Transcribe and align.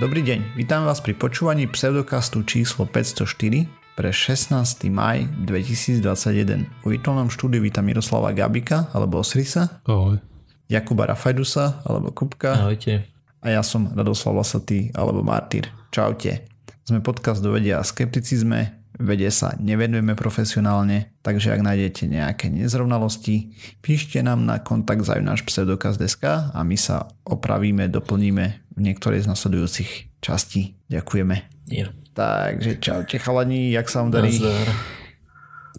Dobrý 0.00 0.24
deň, 0.24 0.56
vítam 0.56 0.88
vás 0.88 0.96
pri 1.04 1.12
počúvaní 1.12 1.68
pseudokastu 1.68 2.40
číslo 2.48 2.88
504 2.88 3.68
pre 4.00 4.08
16. 4.08 4.88
maj 4.88 5.28
2021. 5.44 6.00
V 6.80 6.86
virtuálnom 6.88 7.28
štúdiu 7.28 7.60
vítam 7.60 7.84
Miroslava 7.84 8.32
Gabika 8.32 8.88
alebo 8.96 9.20
Osrisa. 9.20 9.84
Ahoj. 9.84 10.16
Jakuba 10.72 11.04
Rafajdusa 11.04 11.84
alebo 11.84 12.16
Kupka. 12.16 12.64
Ahojte. 12.64 13.12
A 13.44 13.52
ja 13.52 13.60
som 13.60 13.92
Radoslav 13.92 14.40
Lasatý 14.40 14.88
alebo 14.96 15.20
Martyr. 15.20 15.68
Čaute. 15.92 16.48
Sme 16.88 17.04
podcast 17.04 17.44
do 17.44 17.52
vedia 17.52 17.76
a 17.76 17.84
skepticizme, 17.84 18.79
vede 19.00 19.26
sa 19.32 19.56
nevenujeme 19.56 20.12
profesionálne, 20.12 21.16
takže 21.24 21.56
ak 21.56 21.64
nájdete 21.64 22.06
nejaké 22.06 22.52
nezrovnalosti, 22.52 23.56
píšte 23.80 24.20
nám 24.20 24.44
na 24.44 24.60
kontakt 24.60 25.02
náš 25.24 25.42
pseudokaz.sk 25.48 26.52
a 26.52 26.60
my 26.60 26.76
sa 26.76 27.08
opravíme, 27.24 27.88
doplníme 27.88 28.44
v 28.76 28.80
niektorej 28.80 29.24
z 29.24 29.30
nasledujúcich 29.32 29.90
častí. 30.20 30.76
Ďakujeme. 30.92 31.36
Ja. 31.72 31.88
Takže 32.12 32.76
čaute 32.82 33.16
chalani, 33.16 33.72
jak 33.72 33.88
sa 33.88 34.04
vám 34.04 34.10
darí? 34.12 34.36
Nazdar. 34.36 34.68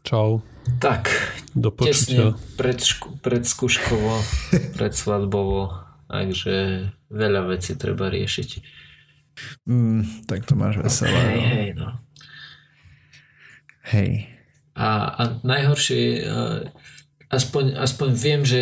Čau. 0.02 0.42
Tak, 0.82 1.10
Do 1.54 1.70
počutia. 1.74 1.94
tesne 1.94 2.26
pred, 2.58 2.80
šku, 2.82 3.22
pred 3.22 3.44
skúškovo, 3.46 4.22
pred 4.78 4.94
svadbovo, 4.94 5.74
takže 6.10 6.90
veľa 7.10 7.42
vecí 7.50 7.78
treba 7.78 8.10
riešiť. 8.10 8.50
Mm, 9.66 10.26
tak 10.26 10.46
to 10.46 10.54
máš 10.58 10.78
veselé. 10.82 11.14
Hej, 11.14 11.38
no. 11.38 11.50
hej, 11.50 11.70
no. 11.78 11.90
Hej. 13.88 14.30
A, 14.78 14.88
a 15.18 15.22
najhoršie 15.44 16.00
je, 16.00 16.20
aspoň, 17.32 17.76
aspoň 17.80 18.10
viem, 18.16 18.42
že 18.44 18.62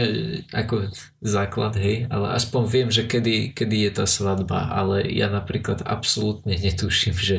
ako 0.53 0.89
základ, 1.21 1.73
hej, 1.77 2.05
ale 2.09 2.33
aspoň 2.37 2.63
viem, 2.69 2.89
že 2.89 3.05
kedy, 3.05 3.53
kedy 3.53 3.89
je 3.89 3.91
tá 3.93 4.05
svadba, 4.05 4.69
ale 4.69 5.05
ja 5.09 5.29
napríklad 5.29 5.81
absolútne 5.85 6.53
netuším, 6.53 7.17
že 7.17 7.37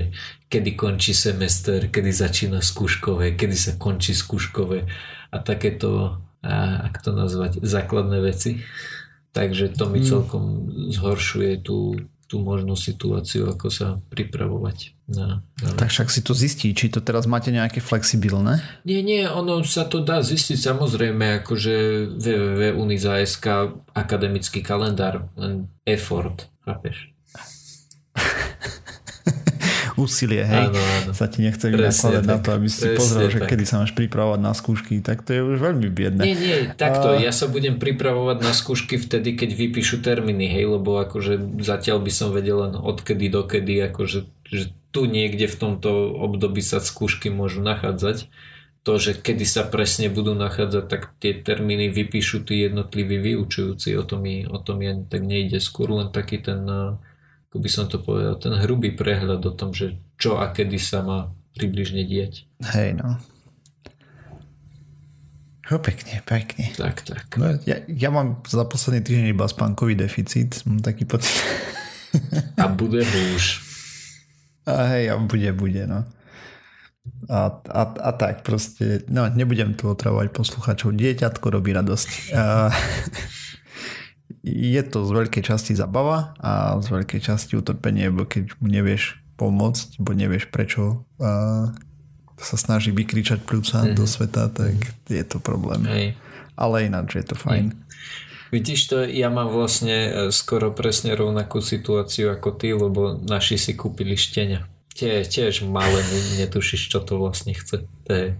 kedy 0.51 0.75
končí 0.75 1.15
semester, 1.15 1.87
kedy 1.87 2.11
začína 2.11 2.59
skúškové, 2.63 3.39
kedy 3.39 3.57
sa 3.57 3.73
končí 3.79 4.15
skúškové 4.15 4.91
a 5.31 5.37
takéto, 5.39 6.19
a, 6.43 6.87
ak 6.91 6.99
to 7.03 7.15
nazvať, 7.15 7.63
základné 7.63 8.19
veci. 8.23 8.63
Takže 9.31 9.79
to 9.79 9.87
mi 9.87 10.03
Mm. 10.03 10.07
celkom 10.11 10.45
zhoršuje 10.91 11.63
tú, 11.63 11.95
tú 12.31 12.39
možnú 12.39 12.79
situáciu, 12.79 13.51
ako 13.51 13.67
sa 13.75 13.99
pripravovať 14.07 14.95
na, 15.11 15.43
na 15.59 15.69
Tak 15.75 15.91
však 15.91 16.15
si 16.15 16.23
to 16.23 16.31
zistí, 16.31 16.71
či 16.71 16.87
to 16.87 17.03
teraz 17.03 17.27
máte 17.27 17.51
nejaké 17.51 17.83
flexibilné. 17.83 18.63
nie, 18.87 19.03
nie, 19.03 19.27
ono 19.27 19.67
sa 19.67 19.83
to 19.83 19.99
dá 19.99 20.23
zistiť 20.23 20.55
samozrejme, 20.55 21.43
akože 21.43 21.75
www.uniza.sk 22.23 23.75
akademický 23.91 24.63
kalendár, 24.63 25.27
len 25.35 25.67
effort, 25.83 26.47
chápeš? 26.63 27.11
Úsilie, 29.97 30.43
hej. 30.45 30.71
Áno, 30.71 30.79
áno. 30.79 31.11
Sa 31.17 31.27
ti 31.27 31.43
nechce 31.43 31.67
vynakladať 31.71 32.25
na 32.27 32.39
to, 32.39 32.49
aby 32.55 32.69
si 32.69 32.87
pozrel, 32.95 33.33
že 33.33 33.41
tak. 33.43 33.55
kedy 33.55 33.65
sa 33.65 33.83
máš 33.83 33.93
pripravovať 33.97 34.41
na 34.43 34.53
skúšky, 34.53 35.01
tak 35.03 35.23
to 35.27 35.31
je 35.35 35.41
už 35.43 35.59
veľmi 35.59 35.89
biedne. 35.91 36.23
Nie, 36.23 36.37
nie, 36.37 36.57
takto, 36.77 37.15
A- 37.15 37.21
ja 37.23 37.35
sa 37.35 37.49
budem 37.49 37.81
pripravovať 37.81 38.39
na 38.45 38.53
skúšky 38.55 39.01
vtedy, 39.01 39.35
keď 39.35 39.57
vypíšu 39.57 40.05
termíny, 40.05 40.51
hej, 40.51 40.71
lebo 40.71 41.01
akože 41.01 41.63
zatiaľ 41.65 42.05
by 42.05 42.13
som 42.13 42.31
vedel 42.31 42.69
len 42.69 42.75
odkedy 42.77 43.27
dokedy, 43.33 43.81
akože 43.91 44.29
že 44.51 44.75
tu 44.91 45.07
niekde 45.07 45.47
v 45.47 45.57
tomto 45.57 46.11
období 46.19 46.61
sa 46.61 46.83
skúšky 46.83 47.31
môžu 47.31 47.63
nachádzať. 47.63 48.27
To, 48.83 48.97
že 48.97 49.13
kedy 49.13 49.45
sa 49.45 49.63
presne 49.69 50.09
budú 50.09 50.33
nachádzať, 50.33 50.85
tak 50.89 51.13
tie 51.21 51.37
termíny 51.37 51.93
vypíšu 51.93 52.49
tí 52.49 52.65
jednotliví 52.65 53.21
vyučujúci, 53.21 53.93
o 53.95 54.03
tom 54.03 54.25
mi, 54.25 54.49
o 54.49 54.57
tom 54.57 54.81
mi 54.81 54.89
ani 54.89 55.05
tak 55.05 55.23
nejde. 55.23 55.61
Skôr 55.61 55.93
len 55.93 56.09
taký 56.11 56.41
ten, 56.41 56.65
eh, 56.65 56.97
ako 57.51 57.59
by 57.59 57.71
som 57.71 57.91
to 57.91 57.99
povedal, 57.99 58.39
ten 58.39 58.55
hrubý 58.63 58.95
prehľad 58.95 59.43
o 59.43 59.51
tom, 59.51 59.75
že 59.75 59.99
čo 60.15 60.39
a 60.39 60.55
kedy 60.55 60.79
sa 60.79 61.03
má 61.03 61.35
približne 61.59 62.07
diať. 62.07 62.47
Hej, 62.63 62.95
no. 63.03 63.19
Jo, 65.67 65.83
pekne, 65.83 66.23
pekne. 66.23 66.71
Tak, 66.79 67.03
tak. 67.03 67.27
No, 67.35 67.59
ja, 67.67 67.83
ja 67.91 68.11
mám 68.15 68.39
za 68.47 68.63
posledný 68.63 69.03
týždeň 69.03 69.35
iba 69.35 69.51
spánkový 69.51 69.99
deficit, 69.99 70.63
mám 70.63 70.79
taký 70.79 71.11
pocit. 71.11 71.43
A 72.55 72.71
bude 72.71 73.03
už. 73.35 73.67
A 74.71 74.95
hej, 74.95 75.11
a 75.11 75.19
bude, 75.19 75.51
bude, 75.51 75.91
no. 75.91 76.07
A, 77.27 77.51
a, 77.51 77.83
a 77.83 78.11
tak 78.15 78.47
proste, 78.47 79.03
no 79.11 79.27
nebudem 79.27 79.75
tu 79.75 79.91
otravovať 79.91 80.31
posluchačov. 80.31 80.95
Dieťatko 80.95 81.47
robí 81.51 81.75
radosť. 81.75 82.09
A, 82.31 82.71
je 84.47 84.83
to 84.87 85.05
z 85.05 85.11
veľkej 85.11 85.43
časti 85.43 85.73
zabava 85.75 86.35
a 86.41 86.79
z 86.79 86.89
veľkej 86.89 87.21
časti 87.21 87.59
utrpenie, 87.59 88.09
bo 88.11 88.25
keď 88.25 88.57
mu 88.63 88.71
nevieš 88.71 89.21
pomôcť, 89.41 89.97
bo 90.01 90.13
nevieš 90.13 90.53
prečo 90.53 91.05
a 91.17 91.73
sa 92.41 92.57
snaží 92.57 92.89
vykričať 92.93 93.45
pľúca 93.45 93.85
mm-hmm. 93.85 93.97
do 93.97 94.05
sveta, 94.09 94.49
tak 94.49 94.75
je 95.09 95.25
to 95.25 95.39
problém. 95.41 95.85
Hej. 95.85 96.07
Ale 96.57 96.89
ináč 96.89 97.21
je 97.21 97.25
to 97.33 97.37
fajn. 97.37 97.77
Vidíš 98.51 98.81
to, 98.91 98.97
ja 99.07 99.31
mám 99.31 99.47
vlastne 99.53 99.97
e, 100.11 100.11
skoro 100.35 100.75
presne 100.75 101.15
rovnakú 101.15 101.63
situáciu 101.63 102.35
ako 102.35 102.49
ty, 102.59 102.75
lebo 102.75 103.15
naši 103.23 103.55
si 103.61 103.73
kúpili 103.79 104.19
štenia. 104.19 104.67
Tie, 104.91 105.23
tiež 105.23 105.63
malé, 105.71 106.03
ne- 106.03 106.43
netušíš, 106.43 106.91
čo 106.91 106.99
to 106.99 107.15
vlastne 107.21 107.55
chce. 107.55 107.87
To 107.87 108.11
je... 108.11 108.35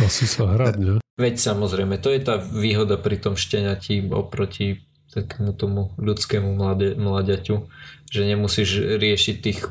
Asi 0.00 0.24
sa 0.24 0.48
hrať, 0.48 0.74
ne? 0.80 1.03
Veď 1.14 1.38
samozrejme, 1.38 2.02
to 2.02 2.10
je 2.10 2.20
tá 2.22 2.42
výhoda 2.42 2.98
pri 2.98 3.22
tom 3.22 3.38
šteniati 3.38 4.10
oproti 4.10 4.82
takému 5.14 5.54
tomu 5.54 5.94
ľudskému 5.94 6.58
mlade, 6.58 6.98
mladiaťu, 6.98 7.70
že 8.10 8.22
nemusíš 8.26 8.98
riešiť 8.98 9.36
tých 9.38 9.70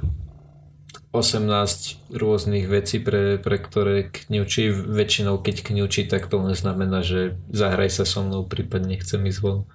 18 1.14 2.16
rôznych 2.16 2.66
vecí, 2.66 2.98
pre, 2.98 3.38
pre 3.38 3.58
ktoré 3.62 4.10
kňučí. 4.10 4.72
Väčšinou 4.72 5.38
keď 5.44 5.62
kňučí, 5.62 6.10
tak 6.10 6.26
to 6.32 6.42
len 6.42 6.58
znamená, 6.58 7.06
že 7.06 7.38
zahraj 7.54 7.92
sa 7.92 8.08
so 8.08 8.26
mnou, 8.26 8.48
prípadne 8.48 8.98
chcem 8.98 9.22
ísť 9.28 9.40
von. 9.44 9.68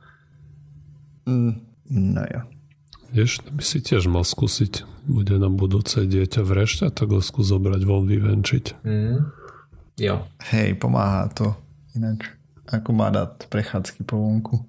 Mm, 1.29 1.63
no 1.93 2.23
jo. 2.27 2.41
Vieš, 3.15 3.45
by 3.45 3.63
si 3.63 3.79
tiež 3.81 4.11
mal 4.11 4.27
skúsiť. 4.27 4.85
Bude 5.09 5.41
nám 5.41 5.57
budúce 5.57 6.05
dieťa 6.05 6.45
v 6.45 6.51
rešte, 6.65 6.91
tak 6.91 7.09
ho 7.15 7.23
skús 7.23 7.49
zobrať 7.49 7.81
von 7.87 8.05
vyvenčiť. 8.05 8.65
Mm. 8.83 9.17
Jo. 9.99 10.23
Hej, 10.55 10.79
pomáha 10.79 11.27
to 11.35 11.59
ináč. 11.99 12.31
Ako 12.71 12.95
má 12.95 13.11
dať 13.11 13.51
prechádzky 13.51 14.07
po 14.07 14.15
vonku. 14.23 14.63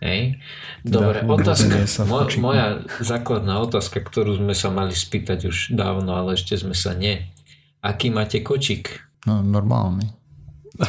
Hej. 0.00 0.40
Dobre, 0.84 1.20
Dá- 1.20 1.28
otázka. 1.28 1.76
Mo, 2.08 2.24
moja 2.40 2.80
základná 3.00 3.60
otázka, 3.60 4.00
ktorú 4.00 4.40
sme 4.40 4.56
sa 4.56 4.72
mali 4.72 4.96
spýtať 4.96 5.48
už 5.48 5.56
dávno, 5.76 6.16
ale 6.16 6.34
ešte 6.40 6.56
sme 6.56 6.72
sa 6.72 6.96
nie. 6.96 7.28
Aký 7.84 8.08
máte 8.08 8.40
kočík? 8.40 9.04
No, 9.28 9.44
normálny. 9.44 10.08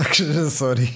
Takže, 0.00 0.50
sorry. 0.50 0.88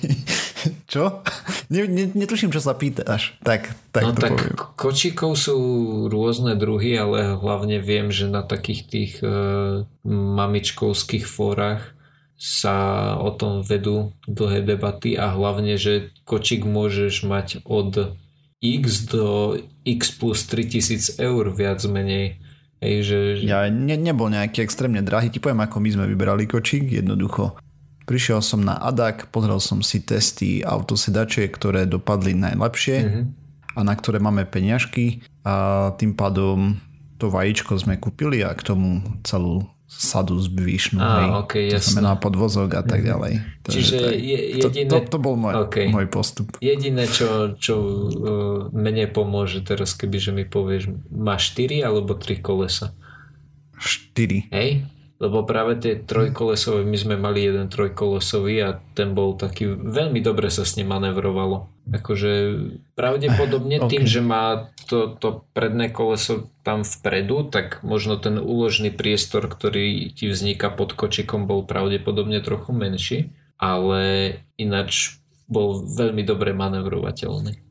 Čo? 0.92 1.20
Ne, 1.72 1.82
ne, 1.90 2.06
netuším, 2.14 2.54
čo 2.54 2.62
sa 2.62 2.78
pýtaš. 2.78 3.34
Tak, 3.42 3.74
tak 3.90 4.02
no 4.06 4.14
to 4.14 4.22
tak 4.22 4.38
poviem. 4.38 4.54
kočíkov 4.78 5.34
sú 5.34 5.58
rôzne 6.06 6.54
druhy, 6.54 6.94
ale 6.94 7.34
hlavne 7.34 7.82
viem, 7.82 8.14
že 8.14 8.30
na 8.30 8.46
takých 8.46 8.80
tých 8.86 9.12
e, 9.18 9.82
mamičkovských 10.06 11.26
fórach 11.26 11.90
sa 12.38 13.18
o 13.18 13.34
tom 13.34 13.66
vedú 13.66 14.14
dlhé 14.30 14.62
debaty 14.62 15.18
a 15.18 15.34
hlavne, 15.34 15.74
že 15.74 16.14
kočík 16.22 16.62
môžeš 16.62 17.26
mať 17.26 17.66
od 17.66 18.14
x 18.62 19.10
do 19.10 19.58
x 19.82 20.14
plus 20.14 20.46
3000 20.46 21.18
eur 21.18 21.50
viac 21.50 21.82
menej. 21.82 22.38
Hej, 22.78 22.96
že, 23.08 23.18
Ja 23.42 23.66
ne, 23.72 23.96
nebol 23.96 24.28
nejaký 24.28 24.60
extrémne 24.60 25.00
drahý. 25.00 25.32
Ti 25.32 25.40
poviem, 25.40 25.64
ako 25.64 25.80
my 25.80 25.88
sme 25.96 26.04
vyberali 26.12 26.44
kočík. 26.44 26.92
Jednoducho. 26.92 27.56
Prišiel 28.06 28.38
som 28.38 28.60
na 28.60 28.78
ADAC, 28.78 29.26
pozrel 29.28 29.58
som 29.58 29.82
si 29.82 29.98
testy 30.00 30.62
autosedačiek, 30.62 31.50
ktoré 31.50 31.84
dopadli 31.84 32.32
najlepšie 32.32 32.96
Mhm. 32.96 33.20
a 33.74 33.80
na 33.82 33.92
ktoré 33.92 34.16
máme 34.16 34.44
peňažky 34.44 35.20
a 35.42 35.54
tým 35.92 36.14
pádom 36.14 36.78
to 37.16 37.26
vajíčko 37.26 37.74
sme 37.74 37.96
kúpili 37.96 38.40
a 38.40 38.52
k 38.52 38.62
tomu 38.62 38.88
celú 39.20 39.66
sadu 39.86 40.36
zvyšnú. 40.36 40.98
Á, 40.98 41.10
hej. 41.16 41.28
okej, 41.40 41.64
to 41.64 41.74
jasné. 41.74 41.78
Mhm. 41.80 41.94
znamená 41.94 42.14
podvozok 42.16 42.70
a 42.72 42.82
tak 42.82 43.00
ďalej. 43.00 43.32
Takže 43.60 43.74
Čiže 43.76 43.94
to, 43.94 44.06
je- 44.08 44.18
je, 44.20 44.36
to, 44.56 44.68
jediné, 44.68 44.88
to, 44.88 44.98
to 45.08 45.18
bol 45.18 45.34
môj, 45.34 45.54
Okej. 45.64 45.86
môj 45.88 46.06
postup. 46.06 46.46
jediné 46.60 47.06
čo, 47.06 47.28
čo 47.56 47.74
uh, 47.74 48.04
mne 48.68 49.06
pomôže 49.08 49.62
teraz, 49.62 49.92
keby 49.92 50.16
že 50.16 50.30
mi 50.30 50.44
povieš, 50.44 50.90
máš 51.08 51.50
4 51.52 51.82
alebo 51.82 52.12
3 52.12 52.38
kolesa. 52.38 52.94
4. 53.76 54.50
Hej? 54.50 54.84
Lebo 55.16 55.48
práve 55.48 55.80
tie 55.80 55.96
trojkolesové, 55.96 56.84
my 56.84 56.96
sme 57.00 57.16
mali 57.16 57.48
jeden 57.48 57.72
trojkolesový 57.72 58.60
a 58.60 58.70
ten 58.92 59.16
bol 59.16 59.32
taký, 59.32 59.72
veľmi 59.72 60.20
dobre 60.20 60.52
sa 60.52 60.68
s 60.68 60.76
ním 60.76 60.92
manevrovalo. 60.92 61.72
Akože 61.88 62.32
pravdepodobne 62.92 63.80
Ok. 63.80 63.96
tým, 63.96 64.04
že 64.04 64.20
má 64.20 64.68
to, 64.84 65.16
to 65.16 65.48
predné 65.56 65.88
koleso 65.88 66.52
tam 66.60 66.84
vpredu, 66.84 67.48
tak 67.48 67.80
možno 67.80 68.20
ten 68.20 68.36
úložný 68.36 68.92
priestor, 68.92 69.48
ktorý 69.48 70.12
ti 70.12 70.28
vzniká 70.28 70.68
pod 70.68 70.92
kočikom, 70.92 71.48
bol 71.48 71.64
pravdepodobne 71.64 72.44
trochu 72.44 72.76
menší, 72.76 73.18
ale 73.56 74.36
ináč 74.60 75.16
bol 75.48 75.80
veľmi 75.80 76.22
dobre 76.28 76.52
manevrovateľný. 76.52 77.65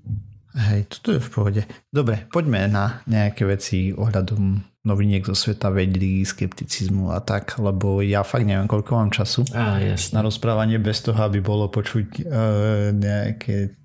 Hej, 0.55 0.87
toto 0.87 1.11
je 1.11 1.19
v 1.19 1.29
pohode. 1.29 1.61
Dobre, 1.91 2.31
poďme 2.31 2.71
na 2.71 3.03
nejaké 3.11 3.43
veci 3.43 3.91
ohľadom 3.91 4.63
noviniek 4.87 5.25
zo 5.27 5.35
sveta 5.35 5.67
vedí, 5.73 6.23
skepticizmu 6.23 7.11
a 7.11 7.19
tak, 7.19 7.59
lebo 7.59 7.99
ja 7.99 8.23
fakt 8.23 8.47
neviem, 8.47 8.69
koľko 8.69 8.91
mám 8.95 9.11
času 9.11 9.43
jasne. 9.51 10.13
na 10.15 10.21
rozprávanie 10.23 10.79
bez 10.79 11.03
toho, 11.03 11.17
aby 11.17 11.41
bolo 11.43 11.67
počuť 11.67 12.07
uh, 12.23 12.93
nejaké 12.95 13.75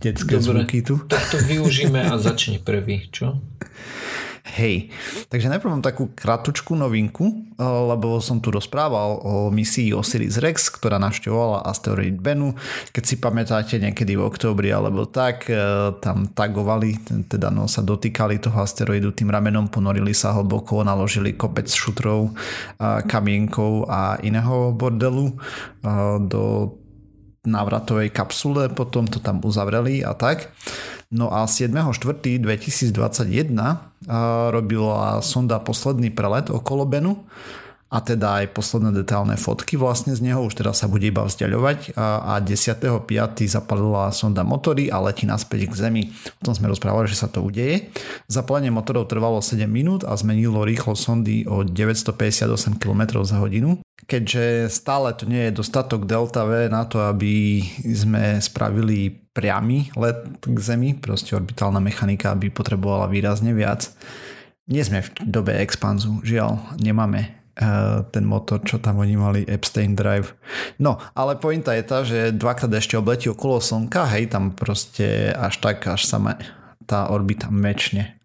detské 0.00 0.40
Dobre. 0.40 0.66
zvuky 0.66 0.78
tu. 0.82 0.98
Tak 1.06 1.30
to 1.30 1.38
využíme 1.46 2.02
a 2.02 2.18
začne 2.18 2.58
prvý, 2.58 3.06
čo? 3.12 3.36
Hej, 4.50 4.90
takže 5.30 5.46
najprv 5.46 5.78
mám 5.78 5.84
takú 5.84 6.10
kratučku 6.10 6.74
novinku, 6.74 7.30
eh, 7.30 7.62
lebo 7.62 8.18
som 8.18 8.42
tu 8.42 8.50
rozprával 8.50 9.22
o 9.22 9.34
misii 9.54 9.94
Osiris 9.94 10.42
Rex, 10.42 10.66
ktorá 10.74 10.98
navštevovala 10.98 11.62
asteroid 11.62 12.18
Bennu. 12.18 12.58
Keď 12.90 13.04
si 13.06 13.14
pamätáte, 13.22 13.78
niekedy 13.78 14.18
v 14.18 14.26
októbri 14.26 14.74
alebo 14.74 15.06
tak, 15.06 15.46
eh, 15.46 15.94
tam 16.02 16.34
tagovali, 16.34 16.98
teda 17.30 17.54
no, 17.54 17.70
sa 17.70 17.86
dotýkali 17.86 18.42
toho 18.42 18.58
asteroidu 18.58 19.14
tým 19.14 19.30
ramenom, 19.30 19.70
ponorili 19.70 20.10
sa 20.10 20.34
hlboko, 20.34 20.82
naložili 20.82 21.38
kopec 21.38 21.70
šutrov, 21.70 22.34
eh, 22.34 23.06
kamienkov 23.06 23.86
a 23.86 24.18
iného 24.26 24.74
bordelu 24.74 25.32
do 26.28 26.74
návratovej 27.46 28.10
kapsule, 28.12 28.68
potom 28.68 29.06
to 29.08 29.20
tam 29.20 29.40
uzavreli 29.40 30.04
a 30.04 30.12
tak. 30.12 30.52
No 31.10 31.32
a 31.32 31.46
7.4.2021 31.50 33.50
robila 34.50 35.22
sonda 35.24 35.58
posledný 35.58 36.10
prelet 36.14 36.50
okolo 36.50 36.86
Benu 36.86 37.24
a 37.90 37.98
teda 37.98 38.46
aj 38.46 38.54
posledné 38.54 38.94
detailné 39.02 39.34
fotky 39.34 39.74
vlastne 39.74 40.14
z 40.14 40.22
neho, 40.22 40.46
už 40.46 40.54
teraz 40.54 40.78
sa 40.78 40.86
bude 40.86 41.10
iba 41.10 41.26
vzdialovať 41.26 41.98
a, 41.98 42.38
a 42.38 42.40
10.5. 42.40 42.86
zapalila 43.50 44.14
sonda 44.14 44.46
motory 44.46 44.86
a 44.94 45.02
letí 45.02 45.26
naspäť 45.26 45.66
k 45.66 45.74
Zemi. 45.74 46.02
O 46.38 46.46
tom 46.46 46.54
sme 46.54 46.70
rozprávali, 46.70 47.10
že 47.10 47.18
sa 47.18 47.26
to 47.26 47.42
udeje. 47.42 47.90
Zapalenie 48.30 48.70
motorov 48.70 49.10
trvalo 49.10 49.42
7 49.42 49.66
minút 49.66 50.06
a 50.06 50.14
zmenilo 50.14 50.62
rýchlo 50.62 50.94
sondy 50.94 51.42
o 51.50 51.66
958 51.66 52.78
km 52.78 53.26
za 53.26 53.42
hodinu. 53.42 53.82
Keďže 54.06 54.70
stále 54.70 55.10
to 55.18 55.26
nie 55.26 55.50
je 55.50 55.58
dostatok 55.58 56.06
delta 56.06 56.46
V 56.46 56.70
na 56.70 56.86
to, 56.86 57.02
aby 57.02 57.62
sme 57.82 58.38
spravili 58.38 59.10
priamy 59.34 59.90
let 59.98 60.30
k 60.46 60.58
Zemi, 60.62 60.94
proste 60.94 61.34
orbitálna 61.34 61.82
mechanika 61.82 62.38
by 62.38 62.54
potrebovala 62.54 63.10
výrazne 63.10 63.50
viac. 63.50 63.90
Nie 64.70 64.86
sme 64.86 65.02
v 65.02 65.10
dobe 65.26 65.58
expanzu, 65.58 66.22
žiaľ, 66.22 66.78
nemáme 66.78 67.39
ten 68.10 68.24
motor, 68.24 68.64
čo 68.64 68.80
tam 68.80 69.04
oni 69.04 69.14
mali, 69.20 69.40
Epstein 69.44 69.92
Drive. 69.92 70.32
No, 70.80 70.96
ale 71.12 71.36
pointa 71.36 71.76
je 71.76 71.84
tá, 71.84 72.00
že 72.00 72.32
dvakrát 72.32 72.72
ešte 72.72 72.96
obletí 72.96 73.28
okolo 73.28 73.60
Slnka, 73.60 74.08
hej, 74.16 74.32
tam 74.32 74.56
proste 74.56 75.28
až 75.36 75.60
tak, 75.60 75.84
až 75.84 76.08
sa 76.08 76.16
ma 76.16 76.40
tá 76.88 77.12
orbita 77.12 77.52
mečne. 77.52 78.16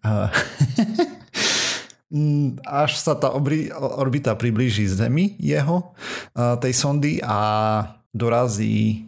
až 2.64 2.90
sa 2.96 3.12
tá 3.18 3.28
orbita 4.00 4.32
priblíži 4.38 4.88
Zemi 4.88 5.36
jeho, 5.36 5.92
tej 6.34 6.72
sondy 6.72 7.20
a 7.20 7.38
dorazí 8.16 9.04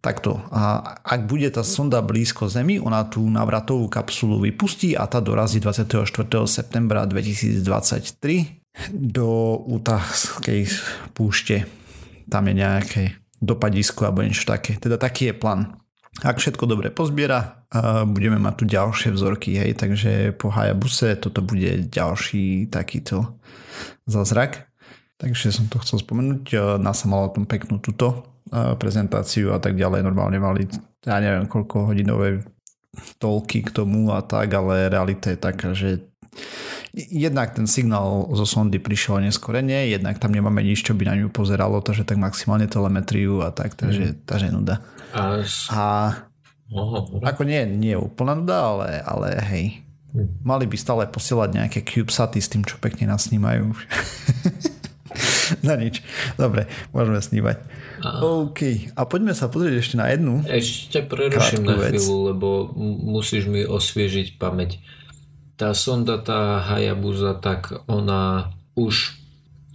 takto. 0.00 0.40
A 0.48 0.96
ak 1.04 1.28
bude 1.28 1.52
tá 1.52 1.60
sonda 1.60 2.00
blízko 2.00 2.48
Zemi, 2.48 2.80
ona 2.80 3.04
tú 3.04 3.20
navratovú 3.28 3.92
kapsulu 3.92 4.40
vypustí 4.40 4.96
a 4.96 5.04
tá 5.04 5.20
dorazí 5.20 5.60
24. 5.60 6.08
septembra 6.48 7.04
2023 7.04 8.59
do 8.94 9.60
Utahskej 9.66 10.70
púšte. 11.12 11.66
Tam 12.30 12.46
je 12.46 12.54
nejaké 12.54 13.02
dopadisko 13.42 14.06
alebo 14.06 14.22
niečo 14.22 14.46
také. 14.46 14.78
Teda 14.78 15.00
taký 15.00 15.30
je 15.30 15.34
plán. 15.34 15.80
Ak 16.20 16.42
všetko 16.42 16.66
dobre 16.66 16.90
pozbiera, 16.90 17.64
budeme 18.04 18.36
mať 18.36 18.54
tu 18.60 18.64
ďalšie 18.66 19.14
vzorky, 19.14 19.56
hej, 19.56 19.78
takže 19.78 20.34
po 20.34 20.50
Hayabuse 20.50 21.14
toto 21.16 21.40
bude 21.40 21.86
ďalší 21.86 22.66
takýto 22.66 23.38
zázrak. 24.04 24.68
Takže 25.16 25.54
som 25.54 25.70
to 25.70 25.78
chcel 25.80 26.02
spomenúť. 26.02 26.76
NASA 26.82 27.06
mala 27.06 27.30
tom 27.30 27.46
peknú 27.46 27.78
túto 27.78 28.26
prezentáciu 28.50 29.54
a 29.54 29.62
tak 29.62 29.78
ďalej. 29.78 30.02
Normálne 30.02 30.42
mali, 30.42 30.66
ja 31.06 31.22
neviem 31.22 31.46
koľko 31.46 31.94
hodinové 31.94 32.42
tolky 33.22 33.62
k 33.62 33.70
tomu 33.70 34.10
a 34.10 34.20
tak, 34.26 34.50
ale 34.50 34.90
realita 34.90 35.30
je 35.30 35.38
taká, 35.38 35.72
že 35.78 36.09
jednak 36.94 37.54
ten 37.54 37.66
signál 37.66 38.26
zo 38.34 38.46
sondy 38.46 38.82
prišiel 38.82 39.22
neskorene, 39.22 39.86
jednak 39.86 40.18
tam 40.18 40.34
nemáme 40.34 40.62
nič, 40.62 40.82
čo 40.82 40.94
by 40.94 41.06
na 41.06 41.14
ňu 41.18 41.30
pozeralo, 41.30 41.78
takže 41.82 42.02
tak 42.02 42.18
maximálne 42.18 42.66
telemetriu 42.66 43.42
a 43.46 43.54
tak, 43.54 43.78
takže, 43.78 44.14
mm. 44.14 44.16
takže 44.26 44.46
nuda. 44.50 44.82
A, 45.14 45.42
a 45.70 45.82
Oho, 46.70 47.18
ako 47.26 47.42
nie, 47.42 47.66
nie 47.66 47.98
je 47.98 48.00
úplná 48.00 48.38
nuda, 48.38 48.58
ale, 48.62 48.88
ale 49.02 49.28
hej. 49.50 49.64
Mm. 50.14 50.30
Mali 50.46 50.64
by 50.70 50.76
stále 50.78 51.02
posielať 51.10 51.50
nejaké 51.54 51.80
CubeSaty 51.82 52.38
s 52.38 52.50
tým, 52.50 52.62
čo 52.62 52.78
pekne 52.78 53.10
nás 53.10 53.26
snímajú. 53.26 53.74
na 55.66 55.74
nič. 55.74 56.02
Dobre, 56.38 56.70
môžeme 56.94 57.18
snívať. 57.18 57.58
A... 58.06 58.22
OK. 58.22 58.94
A 58.94 59.02
poďme 59.06 59.34
sa 59.34 59.50
pozrieť 59.50 59.82
ešte 59.82 59.96
na 59.98 60.14
jednu. 60.14 60.46
Ešte 60.46 61.02
preruším 61.02 61.66
na 61.66 61.74
chvíľu, 61.90 62.16
lebo 62.30 62.48
musíš 63.02 63.50
mi 63.50 63.66
osviežiť 63.66 64.38
pamäť 64.38 64.78
tá 65.60 65.76
sonda, 65.76 66.16
tá 66.16 66.64
Hayabusa, 66.72 67.36
tak 67.36 67.84
ona 67.84 68.48
už 68.72 69.12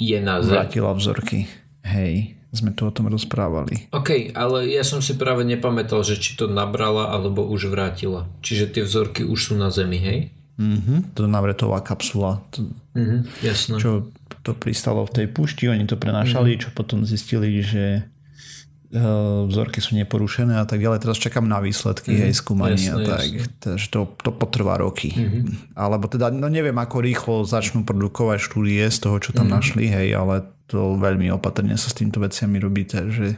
je 0.02 0.18
na 0.18 0.42
zem. 0.42 0.58
Vrátila 0.58 0.98
vzorky. 0.98 1.46
Hej, 1.86 2.34
sme 2.50 2.74
tu 2.74 2.90
o 2.90 2.92
tom 2.92 3.06
rozprávali. 3.14 3.94
OK, 3.94 4.34
ale 4.34 4.66
ja 4.74 4.82
som 4.82 4.98
si 5.06 5.14
práve 5.14 5.46
nepamätal, 5.46 6.02
že 6.02 6.18
či 6.18 6.34
to 6.34 6.50
nabrala 6.50 7.14
alebo 7.14 7.46
už 7.46 7.70
vrátila. 7.70 8.26
Čiže 8.42 8.74
tie 8.74 8.84
vzorky 8.84 9.22
už 9.22 9.38
sú 9.38 9.54
na 9.54 9.70
zemi, 9.70 10.02
hej? 10.02 10.34
Mhm, 10.58 11.14
to 11.14 11.30
navretová 11.30 11.86
kapsula. 11.86 12.42
To, 12.58 12.66
mhm, 12.98 13.30
jasné. 13.46 13.78
Čo 13.78 14.10
to 14.42 14.58
pristalo 14.58 15.06
v 15.06 15.22
tej 15.22 15.28
púšti, 15.30 15.70
oni 15.70 15.86
to 15.86 16.02
prenášali, 16.02 16.58
mhm. 16.58 16.60
čo 16.66 16.70
potom 16.74 17.06
zistili, 17.06 17.62
že 17.62 18.10
vzorky 19.50 19.82
sú 19.82 19.98
neporušené 19.98 20.62
a 20.62 20.66
tak 20.70 20.82
ďalej. 20.82 21.02
Teraz 21.02 21.18
čakám 21.18 21.46
na 21.46 21.58
výsledky 21.64 22.14
mm, 22.14 22.20
hej, 22.26 22.34
skúmania. 22.38 22.94
Jasne, 22.94 23.06
tak, 23.06 23.26
jasne. 23.26 23.54
Takže 23.60 23.86
to, 23.90 24.00
to 24.22 24.32
potrvá 24.36 24.78
roky. 24.78 25.10
Mm-hmm. 25.12 25.78
Alebo 25.78 26.06
teda, 26.06 26.30
no 26.30 26.48
neviem, 26.48 26.76
ako 26.76 26.98
rýchlo 27.02 27.36
začnú 27.44 27.84
produkovať 27.84 28.40
štúdie 28.40 28.86
z 28.88 28.98
toho, 29.02 29.18
čo 29.18 29.32
tam 29.34 29.50
mm-hmm. 29.50 29.58
našli, 29.58 29.86
hej, 29.90 30.10
ale 30.14 30.46
to 30.66 30.98
veľmi 30.98 31.30
opatrne 31.34 31.78
sa 31.78 31.90
s 31.90 31.98
týmto 31.98 32.22
veciami 32.22 32.58
robí, 32.58 32.86
takže 32.90 33.38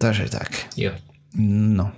takže 0.00 0.32
tak. 0.32 0.72
Yeah. 0.74 0.96
No. 1.36 1.92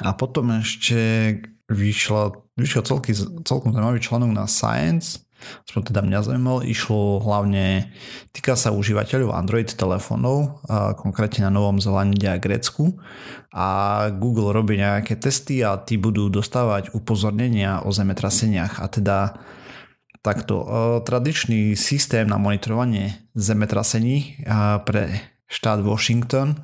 A 0.00 0.14
potom 0.14 0.54
ešte 0.54 1.34
vyšla, 1.66 2.38
vyšiel 2.54 2.82
celky, 2.86 3.10
celkom 3.42 3.74
zaujímavý 3.74 3.98
článok 3.98 4.30
na 4.30 4.46
Science, 4.46 5.26
aspoň 5.66 5.82
teda 5.92 6.00
mňa 6.04 6.18
zaujímal, 6.26 6.58
išlo 6.64 7.20
hlavne, 7.24 7.90
týka 8.30 8.54
sa 8.54 8.70
užívateľov 8.70 9.34
Android 9.34 9.68
telefónov, 9.68 10.62
konkrétne 11.00 11.48
na 11.48 11.54
Novom 11.54 11.82
Zelande 11.82 12.26
a 12.28 12.38
Grécku 12.40 12.98
a 13.50 13.68
Google 14.14 14.54
robí 14.54 14.78
nejaké 14.78 15.18
testy 15.18 15.64
a 15.66 15.80
tí 15.80 15.98
budú 15.98 16.30
dostávať 16.30 16.94
upozornenia 16.94 17.82
o 17.82 17.90
zemetraseniach 17.90 18.78
a 18.78 18.86
teda 18.86 19.18
takto. 20.20 20.68
Tradičný 21.02 21.72
systém 21.74 22.28
na 22.28 22.36
monitorovanie 22.36 23.30
zemetrasení 23.32 24.44
pre 24.84 25.32
štát 25.48 25.80
Washington 25.80 26.60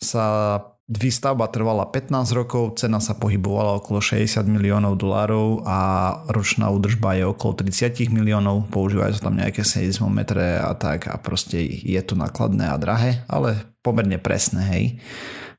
sa 0.00 0.56
Výstavba 0.90 1.46
trvala 1.46 1.86
15 1.86 2.34
rokov, 2.34 2.82
cena 2.82 2.98
sa 2.98 3.14
pohybovala 3.14 3.78
okolo 3.78 4.02
60 4.02 4.42
miliónov 4.50 4.98
dolárov 4.98 5.62
a 5.62 5.78
ročná 6.26 6.66
údržba 6.66 7.14
je 7.14 7.30
okolo 7.30 7.62
30 7.62 8.10
miliónov, 8.10 8.66
používajú 8.74 9.14
sa 9.14 9.30
tam 9.30 9.38
nejaké 9.38 9.62
seizmometre 9.62 10.58
a 10.58 10.74
tak 10.74 11.06
a 11.06 11.14
proste 11.22 11.62
je 11.62 12.00
to 12.02 12.18
nákladné 12.18 12.66
a 12.66 12.74
drahé, 12.74 13.22
ale 13.30 13.70
pomerne 13.86 14.18
presné, 14.18 14.66
hej. 14.66 14.84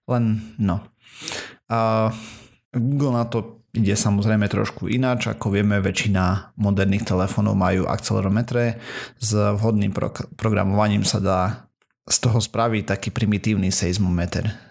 Len 0.04 0.44
no. 0.60 0.84
A 1.72 2.12
Google 2.76 3.16
na 3.16 3.24
to 3.24 3.64
ide 3.72 3.96
samozrejme 3.96 4.52
trošku 4.52 4.92
ináč, 4.92 5.32
ako 5.32 5.56
vieme 5.56 5.80
väčšina 5.80 6.60
moderných 6.60 7.08
telefónov 7.08 7.56
majú 7.56 7.88
akcelerometre, 7.88 8.84
s 9.16 9.32
vhodným 9.32 9.96
pro- 9.96 10.12
programovaním 10.36 11.08
sa 11.08 11.24
dá 11.24 11.72
z 12.04 12.20
toho 12.20 12.44
spraviť 12.44 12.84
taký 12.84 13.16
primitívny 13.16 13.72
seizmometer 13.72 14.71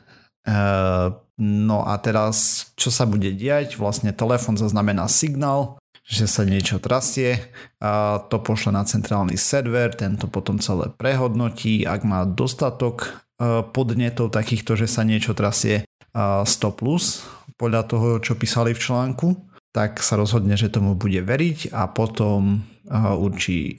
no 1.41 1.79
a 1.85 1.95
teraz, 2.01 2.69
čo 2.77 2.89
sa 2.93 3.05
bude 3.05 3.33
diať? 3.33 3.77
Vlastne 3.77 4.13
telefon 4.13 4.57
zaznamená 4.57 5.09
signál, 5.09 5.81
že 6.11 6.27
sa 6.27 6.43
niečo 6.43 6.83
trasie, 6.83 7.39
a 7.79 8.19
to 8.27 8.43
pošle 8.43 8.75
na 8.75 8.83
centrálny 8.83 9.39
server, 9.39 9.95
tento 9.95 10.27
potom 10.27 10.59
celé 10.59 10.91
prehodnotí, 10.91 11.87
ak 11.87 12.03
má 12.03 12.27
dostatok 12.27 13.07
e, 13.07 13.63
podnetov 13.71 14.35
takýchto, 14.35 14.75
že 14.75 14.91
sa 14.91 15.07
niečo 15.07 15.39
trasie 15.39 15.87
100 16.11 16.51
plus, 16.75 17.23
podľa 17.55 17.87
toho, 17.87 18.09
čo 18.19 18.35
písali 18.35 18.75
v 18.75 18.83
článku, 18.83 19.29
tak 19.71 20.03
sa 20.03 20.19
rozhodne, 20.19 20.59
že 20.59 20.73
tomu 20.73 20.99
bude 20.99 21.23
veriť 21.23 21.71
a 21.71 21.87
potom 21.87 22.67
určí, 22.91 23.79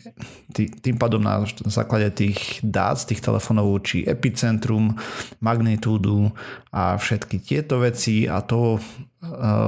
tým 0.55 0.95
pádom 0.95 1.19
na 1.19 1.43
základe 1.67 2.07
tých 2.15 2.63
dát 2.63 2.95
z 2.95 3.11
tých 3.11 3.19
telefónov 3.19 3.67
určí 3.67 4.07
epicentrum, 4.07 4.95
magnitúdu 5.43 6.31
a 6.71 6.95
všetky 6.95 7.43
tieto 7.43 7.83
veci 7.83 8.23
a 8.23 8.39
to 8.39 8.79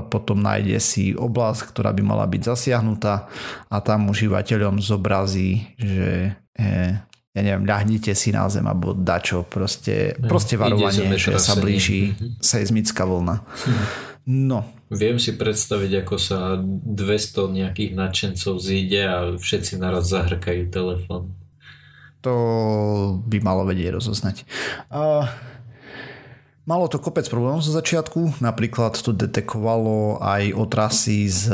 potom 0.07 0.39
nájde 0.39 0.79
si 0.79 1.11
oblasť, 1.11 1.75
ktorá 1.75 1.91
by 1.91 2.03
mala 2.07 2.23
byť 2.23 2.41
zasiahnutá 2.55 3.27
a 3.67 3.77
tam 3.83 4.07
užívateľom 4.07 4.79
zobrazí, 4.79 5.75
že 5.75 6.39
ja 7.33 7.41
neviem, 7.41 7.65
ľahnite 7.65 8.13
si 8.15 8.31
na 8.31 8.47
zem 8.47 8.63
alebo 8.63 8.95
dačo, 8.95 9.43
proste, 9.43 10.15
proste 10.29 10.55
varovanie, 10.55 11.17
že 11.19 11.35
sa 11.35 11.57
blíži 11.59 12.13
mm-hmm. 12.13 12.31
seizmická 12.39 13.03
vlna. 13.09 13.41
Hm. 13.41 14.12
No. 14.23 14.63
Viem 14.87 15.19
si 15.19 15.35
predstaviť, 15.35 16.07
ako 16.07 16.15
sa 16.15 16.55
200 16.63 17.59
nejakých 17.59 17.91
nadšencov 17.91 18.55
zíde 18.55 19.01
a 19.03 19.17
všetci 19.35 19.75
naraz 19.75 20.07
zahrkajú 20.07 20.71
telefón. 20.71 21.35
To 22.23 22.33
by 23.19 23.43
malo 23.43 23.67
vedieť 23.67 23.99
rozoznať. 23.99 24.47
Uh, 24.87 25.27
malo 26.63 26.87
to 26.87 27.03
kopec 27.03 27.27
problémov 27.27 27.67
zo 27.67 27.75
začiatku, 27.75 28.39
napríklad 28.39 28.95
to 28.95 29.11
detekovalo 29.11 30.23
aj 30.23 30.55
otrasy 30.55 31.27
z 31.27 31.51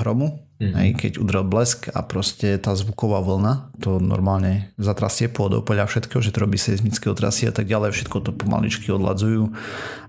hromu, 0.00 0.45
Mm-hmm. 0.56 0.72
Hej, 0.72 0.90
keď 0.96 1.12
udrel 1.20 1.44
blesk 1.44 1.92
a 1.92 2.00
proste 2.00 2.56
tá 2.56 2.72
zvuková 2.72 3.20
vlna, 3.20 3.76
to 3.76 4.00
normálne 4.00 4.72
zatrasie 4.80 5.28
pôdu 5.28 5.60
podľa 5.60 5.84
všetkého, 5.84 6.24
že 6.24 6.32
to 6.32 6.48
robí 6.48 6.56
seizmické 6.56 7.12
otrasy 7.12 7.44
a 7.44 7.52
tak 7.52 7.68
ďalej, 7.68 7.92
všetko 7.92 8.16
to 8.24 8.30
pomaličky 8.32 8.88
odladzujú. 8.88 9.52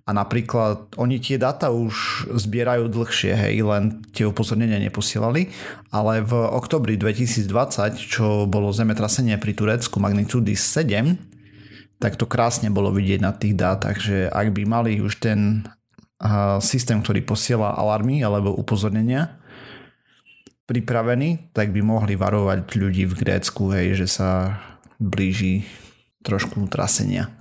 A 0.07 0.15
napríklad 0.15 0.95
oni 0.95 1.19
tie 1.19 1.35
dáta 1.35 1.67
už 1.67 2.27
zbierajú 2.31 2.87
dlhšie, 2.87 3.35
hej, 3.35 3.59
len 3.59 3.99
tie 4.15 4.23
upozornenia 4.23 4.79
neposielali, 4.79 5.51
ale 5.91 6.23
v 6.23 6.31
oktobri 6.31 6.95
2020, 6.95 7.99
čo 7.99 8.47
bolo 8.47 8.71
zemetrasenie 8.71 9.35
pri 9.35 9.51
Turecku 9.51 9.99
magnitúdy 9.99 10.55
7, 10.55 11.99
tak 11.99 12.15
to 12.15 12.23
krásne 12.23 12.71
bolo 12.71 12.95
vidieť 12.95 13.19
na 13.19 13.35
tých 13.35 13.59
dátach, 13.59 13.99
že 13.99 14.31
ak 14.31 14.55
by 14.55 14.63
mali 14.63 15.03
už 15.03 15.19
ten 15.19 15.67
systém, 16.65 16.97
ktorý 16.97 17.21
posiela 17.21 17.77
alarmy 17.77 18.25
alebo 18.25 18.49
upozornenia, 18.49 19.36
pripravení, 20.67 21.49
tak 21.55 21.71
by 21.71 21.79
mohli 21.79 22.19
varovať 22.19 22.67
ľudí 22.75 23.07
v 23.07 23.17
Grécku, 23.17 23.71
hej, 23.71 23.95
že 24.03 24.07
sa 24.19 24.59
blíži 24.99 25.63
trošku 26.27 26.59
trasenia. 26.67 27.31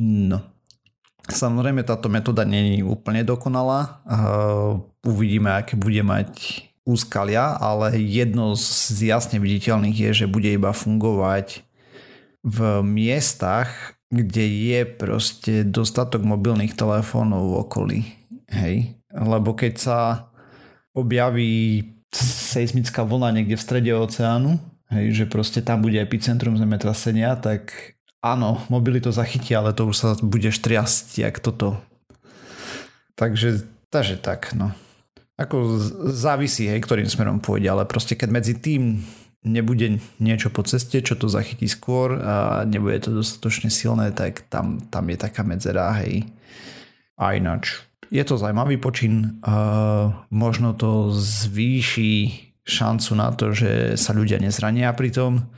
No. 0.00 0.40
Samozrejme 1.24 1.84
táto 1.84 2.08
metóda 2.08 2.44
je 2.48 2.80
úplne 2.84 3.20
dokonalá. 3.24 4.00
Uvidíme, 5.04 5.52
aké 5.52 5.76
bude 5.76 6.00
mať 6.00 6.64
úskalia, 6.84 7.56
ale 7.56 7.96
jedno 7.96 8.56
z 8.56 9.08
jasne 9.08 9.40
viditeľných 9.40 9.96
je, 9.96 10.10
že 10.24 10.26
bude 10.28 10.52
iba 10.52 10.72
fungovať 10.72 11.64
v 12.44 12.84
miestach, 12.84 13.96
kde 14.12 14.44
je 14.44 14.80
proste 14.84 15.52
dostatok 15.64 16.24
mobilných 16.28 16.76
telefónov 16.76 17.40
v 17.44 17.58
okolí. 17.60 18.00
Hej. 18.52 19.00
Lebo 19.08 19.56
keď 19.56 19.74
sa 19.80 19.98
objaví 20.94 21.90
seismická 22.14 23.02
vlna 23.02 23.34
niekde 23.34 23.58
v 23.58 23.64
strede 23.66 23.90
oceánu, 23.90 24.62
hej, 24.94 25.10
že 25.12 25.24
proste 25.26 25.60
tam 25.60 25.82
bude 25.82 25.98
epicentrum 25.98 26.54
zemetrasenia, 26.54 27.34
tak 27.34 27.94
áno, 28.22 28.62
mobily 28.70 29.02
to 29.02 29.10
zachytia, 29.10 29.60
ale 29.60 29.74
to 29.74 29.90
už 29.90 29.96
sa 29.98 30.08
budeš 30.22 30.62
triasť, 30.62 31.18
jak 31.20 31.42
toto. 31.42 31.82
Takže, 33.18 33.66
takže 33.90 34.16
tak, 34.22 34.54
no. 34.54 34.70
Ako 35.34 35.82
závisí, 36.14 36.70
hej, 36.70 36.78
ktorým 36.78 37.10
smerom 37.10 37.42
pôjde, 37.42 37.66
ale 37.66 37.84
proste 37.90 38.14
keď 38.14 38.28
medzi 38.30 38.54
tým 38.54 39.02
nebude 39.44 40.00
niečo 40.22 40.48
po 40.48 40.64
ceste, 40.64 41.02
čo 41.04 41.18
to 41.18 41.28
zachytí 41.28 41.68
skôr 41.68 42.16
a 42.16 42.62
nebude 42.64 43.02
to 43.02 43.10
dostatočne 43.12 43.68
silné, 43.68 44.14
tak 44.14 44.46
tam, 44.48 44.80
tam 44.88 45.04
je 45.10 45.18
taká 45.20 45.42
medzera, 45.44 45.92
hej. 46.00 46.24
A 47.18 47.34
ináč, 47.34 47.82
je 48.14 48.22
to 48.22 48.38
zaujímavý 48.38 48.78
počin. 48.78 49.42
Možno 50.30 50.78
to 50.78 51.10
zvýši 51.10 52.30
šancu 52.62 53.12
na 53.18 53.34
to, 53.34 53.50
že 53.50 53.98
sa 53.98 54.14
ľudia 54.14 54.38
nezrania 54.38 54.94
pri 54.94 55.10
tom. 55.10 55.50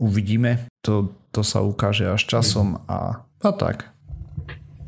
Uvidíme. 0.00 0.66
To, 0.88 1.12
to 1.28 1.44
sa 1.44 1.60
ukáže 1.60 2.08
až 2.08 2.24
časom 2.24 2.80
a, 2.88 3.28
a 3.28 3.50
tak. 3.52 3.92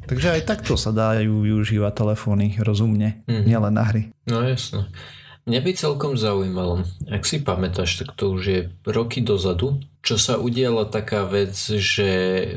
Takže 0.05 0.41
aj 0.41 0.43
takto 0.49 0.77
sa 0.77 0.93
dajú 0.93 1.45
využívať 1.45 1.93
telefóny 1.97 2.57
rozumne, 2.61 3.25
mm-hmm. 3.25 3.45
nielen 3.45 3.73
na 3.73 3.85
hry. 3.85 4.03
No 4.29 4.45
jasno. 4.45 4.89
Mňa 5.45 5.61
by 5.61 5.73
celkom 5.77 6.17
zaujímalo, 6.17 6.89
ak 7.13 7.29
si 7.29 7.37
pamätáš, 7.37 8.01
tak 8.01 8.17
to 8.17 8.33
už 8.33 8.43
je 8.49 8.61
roky 8.89 9.21
dozadu, 9.21 9.77
čo 10.01 10.17
sa 10.17 10.41
udiala 10.41 10.89
taká 10.89 11.29
vec, 11.29 11.53
že 11.69 12.09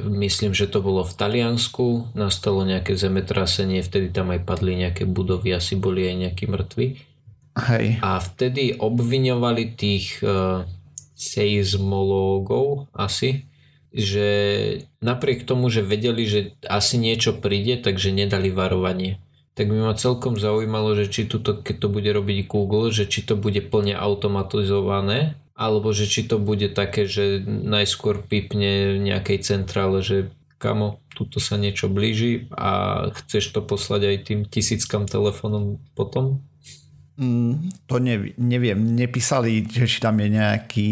myslím, 0.08 0.56
že 0.56 0.72
to 0.72 0.80
bolo 0.80 1.04
v 1.04 1.12
Taliansku, 1.16 2.16
nastalo 2.16 2.64
nejaké 2.64 2.96
zemetrasenie, 2.96 3.84
vtedy 3.84 4.12
tam 4.16 4.32
aj 4.32 4.44
padli 4.48 4.80
nejaké 4.80 5.04
budovy, 5.04 5.52
asi 5.52 5.76
boli 5.76 6.08
aj 6.08 6.16
nejakí 6.16 6.46
mŕtvi. 6.48 6.88
Hej. 7.60 8.00
A 8.00 8.24
vtedy 8.24 8.80
obviňovali 8.80 9.64
tých 9.76 10.24
uh, 10.24 10.64
seizmológov 11.12 12.88
asi, 12.96 13.44
že 13.92 14.30
napriek 15.04 15.44
tomu, 15.44 15.68
že 15.68 15.84
vedeli, 15.84 16.24
že 16.24 16.56
asi 16.64 16.96
niečo 16.96 17.36
príde, 17.36 17.80
takže 17.80 18.16
nedali 18.16 18.48
varovanie 18.48 19.20
tak 19.58 19.74
by 19.74 19.90
ma 19.90 19.98
celkom 19.98 20.38
zaujímalo, 20.38 20.94
že 20.94 21.10
či 21.10 21.26
tuto, 21.26 21.58
keď 21.66 21.76
to 21.82 21.88
bude 21.90 22.06
robiť 22.06 22.46
Google, 22.46 22.94
že 22.94 23.10
či 23.10 23.26
to 23.26 23.34
bude 23.34 23.58
plne 23.74 23.98
automatizované, 23.98 25.34
alebo 25.58 25.90
že 25.90 26.06
či 26.06 26.30
to 26.30 26.38
bude 26.38 26.78
také, 26.78 27.10
že 27.10 27.42
najskôr 27.46 28.22
pipne 28.22 29.02
v 29.02 29.10
nejakej 29.10 29.42
centrále, 29.42 30.06
že 30.06 30.30
kamo, 30.62 31.02
tuto 31.18 31.42
sa 31.42 31.58
niečo 31.58 31.90
blíži 31.90 32.46
a 32.54 33.10
chceš 33.10 33.58
to 33.58 33.66
poslať 33.66 34.02
aj 34.06 34.18
tým 34.30 34.40
tisíckam 34.46 35.10
telefónom 35.10 35.82
potom? 35.98 36.46
Mm, 37.18 37.74
to 37.90 37.98
neviem, 37.98 38.38
neviem. 38.38 38.78
Nepísali, 38.78 39.66
že 39.66 39.90
či 39.90 39.98
tam 39.98 40.22
je 40.22 40.30
nejaký 40.38 40.92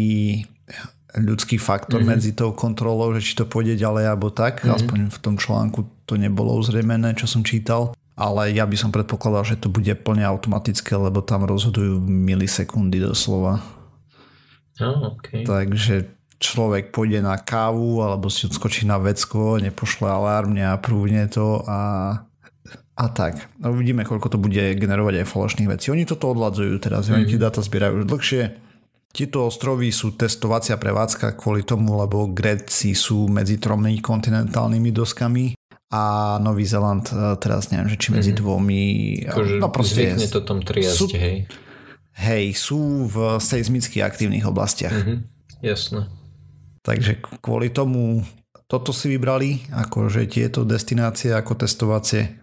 ľudský 1.22 1.62
faktor 1.62 2.02
mm-hmm. 2.02 2.18
medzi 2.18 2.34
tou 2.34 2.50
kontrolou, 2.50 3.14
že 3.14 3.22
či 3.22 3.38
to 3.38 3.46
pôjde 3.46 3.78
ďalej 3.78 4.10
alebo 4.10 4.34
tak. 4.34 4.66
Mm-hmm. 4.66 4.74
Aspoň 4.74 4.98
v 5.14 5.18
tom 5.22 5.38
článku 5.38 5.86
to 6.02 6.18
nebolo 6.18 6.58
uzrejmené, 6.58 7.14
čo 7.14 7.30
som 7.30 7.46
čítal 7.46 7.94
ale 8.16 8.56
ja 8.56 8.64
by 8.64 8.76
som 8.80 8.90
predpokladal, 8.90 9.44
že 9.44 9.60
to 9.60 9.68
bude 9.68 9.92
plne 10.00 10.24
automatické, 10.24 10.96
lebo 10.96 11.20
tam 11.20 11.44
rozhodujú 11.44 12.00
milisekundy 12.00 12.96
doslova. 12.96 13.60
Oh, 14.80 15.12
okay. 15.16 15.44
Takže 15.44 16.16
človek 16.40 16.92
pôjde 16.92 17.20
na 17.20 17.36
kávu 17.36 18.00
alebo 18.00 18.32
si 18.32 18.48
odskočí 18.48 18.88
na 18.88 18.96
vecko, 18.96 19.60
nepošle 19.60 20.08
alarm, 20.08 20.56
neaprúvne 20.56 21.28
to 21.28 21.60
a, 21.68 21.80
a 22.96 23.04
tak. 23.12 23.52
A 23.60 23.68
uvidíme, 23.68 24.08
koľko 24.08 24.32
to 24.32 24.38
bude 24.40 24.60
generovať 24.80 25.20
aj 25.20 25.30
falošných 25.32 25.68
vecí. 25.68 25.92
Oni 25.92 26.08
toto 26.08 26.32
odladzujú 26.32 26.76
teraz, 26.80 27.08
mm-hmm. 27.08 27.16
oni 27.20 27.24
tie 27.28 27.40
dáta 27.40 27.60
zbierajú 27.60 28.04
už 28.04 28.06
dlhšie. 28.08 28.42
Tieto 29.16 29.48
ostrovy 29.48 29.88
sú 29.92 30.12
testovacia 30.12 30.76
prevádzka 30.76 31.40
kvôli 31.40 31.64
tomu, 31.64 31.96
lebo 31.96 32.28
Gréci 32.28 32.92
sú 32.92 33.32
medzi 33.32 33.56
tromi 33.56 33.96
kontinentálnymi 33.96 34.92
doskami 34.92 35.56
a 35.92 36.36
Nový 36.42 36.66
Zeland 36.66 37.10
e, 37.14 37.38
teraz 37.38 37.70
neviem, 37.70 37.90
že 37.92 38.00
či 38.00 38.08
medzi 38.10 38.32
mm-hmm. 38.34 38.42
dvomi 38.42 38.82
akože 39.30 39.54
no 39.62 39.68
proste 39.70 40.18
to 40.26 40.42
tom 40.42 40.60
triasť, 40.62 40.98
sú, 40.98 41.06
hej 41.14 41.36
hej, 42.16 42.44
sú 42.56 43.06
v 43.06 43.38
seizmicky 43.38 44.02
aktívnych 44.02 44.42
oblastiach 44.42 44.94
mm-hmm. 44.94 45.18
jasné 45.62 46.10
takže 46.82 47.22
kvôli 47.42 47.70
tomu 47.70 48.26
toto 48.66 48.90
si 48.90 49.06
vybrali, 49.14 49.62
akože 49.70 50.26
tieto 50.26 50.66
destinácie 50.66 51.30
ako 51.30 51.54
testovacie 51.54 52.34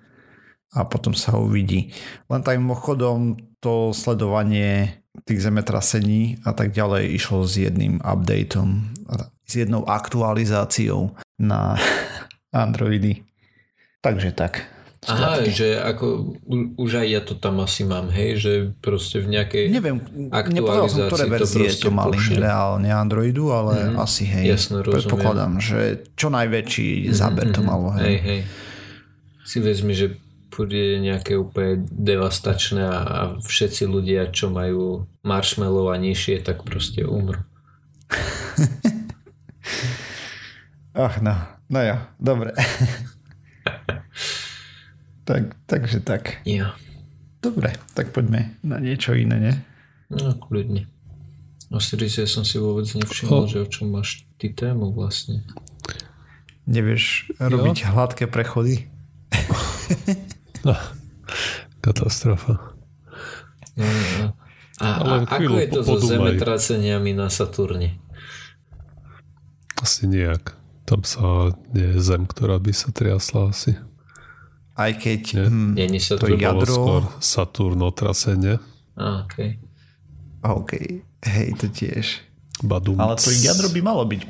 a 0.74 0.88
potom 0.88 1.12
sa 1.12 1.36
uvidí. 1.36 1.92
Len 2.32 2.42
tak 2.42 2.58
mimochodom 2.58 3.36
to 3.60 3.92
sledovanie 3.92 5.04
tých 5.28 5.46
zemetrasení 5.46 6.42
a 6.48 6.56
tak 6.56 6.74
ďalej 6.74 7.14
išlo 7.14 7.46
s 7.46 7.60
jedným 7.60 8.02
updateom, 8.02 8.90
s 9.46 9.52
jednou 9.54 9.86
aktualizáciou 9.86 11.14
na 11.38 11.78
Androidy. 12.56 13.22
Takže 14.04 14.36
tak. 14.36 14.68
Aha, 15.04 15.44
že 15.44 15.84
ako 15.84 16.40
už 16.80 17.04
aj 17.04 17.08
ja 17.12 17.20
to 17.20 17.36
tam 17.36 17.60
asi 17.60 17.84
mám, 17.84 18.08
hej, 18.08 18.40
že 18.40 18.72
proste 18.80 19.20
v 19.20 19.36
nejakej 19.36 19.68
Neviem, 19.68 20.00
aktualizácii 20.32 20.96
som, 20.96 21.12
ktoré 21.12 21.28
verzie 21.28 21.68
to, 21.76 21.88
to 21.88 21.92
mali 21.92 22.16
pušne. 22.16 22.40
reálne 22.40 22.88
Androidu, 22.88 23.52
ale 23.52 23.92
mm-hmm. 23.92 24.00
asi 24.00 24.24
hej. 24.24 24.56
Jasno. 24.56 24.80
Predpokladám, 24.80 25.60
že 25.60 26.08
čo 26.16 26.32
najväčší 26.32 27.04
mm-hmm. 27.04 27.16
záber 27.16 27.52
to 27.52 27.60
mhm. 27.60 27.68
malo. 27.68 27.92
Hej. 28.00 28.08
hej, 28.08 28.18
hej. 28.24 28.40
Si 29.44 29.60
vezmi, 29.60 29.92
že 29.92 30.16
bude 30.54 31.02
nejaké 31.04 31.36
úplne 31.36 31.84
devastačné 31.92 32.86
a 32.86 33.36
všetci 33.42 33.90
ľudia, 33.90 34.30
čo 34.32 34.54
majú 34.54 35.10
marshmallow 35.26 35.92
a 35.92 36.00
nižšie, 36.00 36.46
tak 36.46 36.64
proste 36.64 37.04
umrú. 37.04 37.44
Ach 40.94 41.18
no, 41.20 41.36
no 41.68 41.80
ja, 41.82 42.14
dobre. 42.22 42.54
tak, 45.24 45.56
takže 45.68 46.00
tak. 46.00 46.44
Ja. 46.48 46.76
Dobre, 47.44 47.76
tak 47.92 48.16
poďme 48.16 48.56
na 48.64 48.80
niečo 48.80 49.12
iné, 49.16 49.36
ne? 49.40 49.54
No, 50.08 50.36
kľudne. 50.40 50.88
Osiris, 51.74 52.22
ja 52.22 52.28
som 52.30 52.46
si 52.46 52.62
vôbec 52.62 52.86
nevšimol, 52.86 53.50
že 53.50 53.66
o 53.66 53.68
čom 53.68 53.92
máš 53.92 54.30
ty 54.38 54.54
tému 54.54 54.94
vlastne. 54.94 55.42
Nevieš 56.70 57.34
robiť 57.42 57.90
hladké 57.92 58.30
prechody? 58.30 58.88
No, 60.64 60.80
katastrofa. 61.84 62.56
No, 63.76 63.84
no. 63.84 64.28
A, 64.80 64.88
a 64.88 65.28
ako 65.28 65.60
je 65.60 65.68
to 65.76 65.84
so 65.84 66.00
zemetraceniami 66.00 67.12
na 67.12 67.28
Saturne? 67.28 68.00
Asi 69.76 70.08
nejak. 70.08 70.56
Tam 70.88 71.04
sa 71.04 71.52
nie 71.76 71.96
je 71.96 72.00
zem, 72.00 72.24
ktorá 72.24 72.64
by 72.64 72.72
sa 72.72 72.96
triasla 72.96 73.52
asi. 73.52 73.76
Aj 74.74 74.92
keď 74.98 75.22
nie? 75.38 75.46
Hm, 75.48 75.72
nie, 75.78 76.02
to 76.02 76.18
to 76.18 76.34
jadro... 76.34 76.74
skôr 76.74 77.02
Saturnotrasenie. 77.22 78.58
A, 78.98 79.26
OK. 79.26 79.38
OK, 80.44 80.72
hej, 81.24 81.50
to 81.56 81.70
tiež. 81.70 82.26
Badum. 82.66 83.00
Ale 83.00 83.16
to 83.16 83.32
jadro 83.32 83.72
by 83.72 83.82
malo 83.82 84.04
byť 84.04 84.22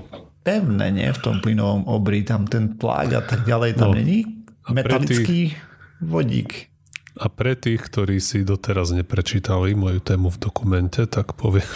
pevné, 0.43 0.91
nie? 0.91 1.09
V 1.09 1.19
tom 1.19 1.35
plynovom 1.39 1.87
obri, 1.87 2.21
tam 2.27 2.45
ten 2.45 2.75
plák 2.75 3.09
a 3.17 3.21
tak 3.23 3.47
ďalej, 3.47 3.79
tam 3.79 3.95
no. 3.95 3.97
není 3.97 4.45
metalický 4.67 5.55
tých, 5.55 5.59
vodík. 6.03 6.69
A 7.17 7.29
pre 7.29 7.55
tých, 7.55 7.79
ktorí 7.79 8.17
si 8.19 8.43
doteraz 8.43 8.91
neprečítali 8.91 9.77
moju 9.77 10.01
tému 10.01 10.33
v 10.33 10.37
dokumente, 10.37 11.05
tak 11.07 11.33
poviem, 11.39 11.67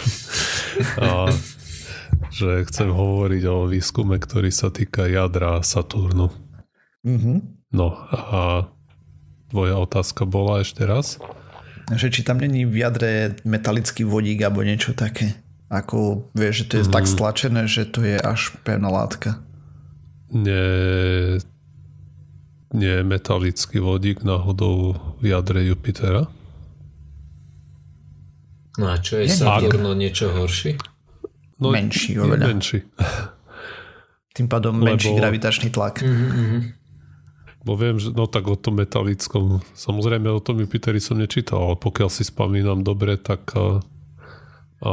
a, 1.04 1.32
že 2.30 2.66
chcem 2.68 2.92
hovoriť 2.92 3.42
o 3.48 3.66
výskume, 3.66 4.20
ktorý 4.20 4.52
sa 4.52 4.68
týka 4.68 5.08
jadra 5.08 5.62
Saturnu. 5.64 6.30
Mm-hmm. 7.02 7.57
No 7.68 7.92
a 8.08 8.64
tvoja 9.52 9.76
otázka 9.76 10.24
bola 10.24 10.64
ešte 10.64 10.88
raz? 10.88 11.20
Že 11.88 12.08
či 12.12 12.20
tam 12.24 12.40
není 12.40 12.68
v 12.68 12.84
jadre 12.84 13.36
metalický 13.44 14.04
vodík 14.04 14.40
alebo 14.44 14.64
niečo 14.64 14.92
také. 14.92 15.36
Ako 15.68 16.28
vieš, 16.32 16.64
že 16.64 16.68
to 16.68 16.74
je 16.80 16.84
mm. 16.88 16.92
tak 16.92 17.04
stlačené, 17.04 17.62
že 17.68 17.84
to 17.88 18.00
je 18.00 18.16
až 18.16 18.56
pevná 18.64 18.88
látka. 18.88 19.44
Nie, 20.32 21.40
nie 22.72 22.92
je 23.00 23.04
metalický 23.04 23.80
vodík 23.80 24.24
náhodou 24.24 24.96
v 25.20 25.32
jadre 25.32 25.64
Jupitera? 25.64 26.28
No 28.78 28.86
a 28.92 28.96
čo 29.00 29.20
je, 29.20 29.28
je 29.28 29.36
Saturno 29.36 29.96
niečo 29.96 30.32
horší? 30.32 30.76
No, 31.58 31.74
menší 31.74 32.16
oveľa. 32.20 32.44
Menší. 32.48 32.78
Tým 34.36 34.46
pádom 34.46 34.78
Lebo... 34.78 34.94
menší 34.94 35.10
gravitačný 35.18 35.68
tlak. 35.74 36.00
Mm-hmm. 36.04 36.77
Bo 37.66 37.74
viem, 37.74 37.98
že 37.98 38.14
no 38.14 38.30
tak 38.30 38.46
o 38.46 38.54
tom 38.54 38.78
metalickom, 38.78 39.60
samozrejme 39.74 40.30
o 40.30 40.38
tom 40.38 40.62
Jupiteri 40.62 41.02
som 41.02 41.18
nečítal, 41.18 41.58
ale 41.58 41.76
pokiaľ 41.76 42.08
si 42.08 42.22
spomínam 42.22 42.86
dobre, 42.86 43.18
tak 43.18 43.50
a, 43.58 43.82
a 44.82 44.92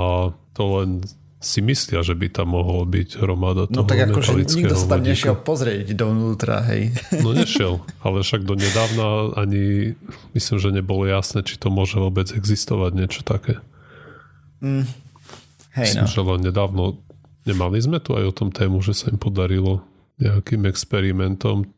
to 0.57 0.63
len 0.81 1.05
si 1.45 1.61
myslia, 1.61 2.01
že 2.01 2.17
by 2.17 2.33
tam 2.33 2.57
mohol 2.57 2.89
byť 2.89 3.21
hromada 3.21 3.69
toho 3.69 3.85
No 3.85 3.89
tak 3.89 4.01
akože 4.09 4.33
nikto 4.33 4.73
sa 4.73 4.97
tam 4.97 5.05
nešiel 5.05 5.37
pozrieť 5.37 5.93
dovnútra, 5.93 6.65
hej. 6.73 6.89
No 7.23 7.37
nešiel, 7.37 7.85
ale 8.01 8.25
však 8.25 8.41
do 8.49 8.57
nedávna 8.57 9.37
ani 9.37 9.93
myslím, 10.33 10.57
že 10.57 10.73
nebolo 10.73 11.05
jasné, 11.05 11.45
či 11.45 11.61
to 11.61 11.69
môže 11.69 12.01
vôbec 12.01 12.33
existovať 12.33 12.91
niečo 12.97 13.21
také. 13.21 13.61
Mm. 14.65 14.89
Hej 15.77 16.01
myslím, 16.01 16.07
no. 16.09 16.11
že 16.11 16.21
len 16.25 16.41
nedávno 16.41 16.83
nemali 17.45 17.77
sme 17.77 18.01
tu 18.01 18.17
aj 18.17 18.25
o 18.25 18.33
tom 18.33 18.49
tému, 18.49 18.81
že 18.81 18.97
sa 18.97 19.13
im 19.13 19.21
podarilo 19.21 19.85
nejakým 20.17 20.65
experimentom 20.65 21.69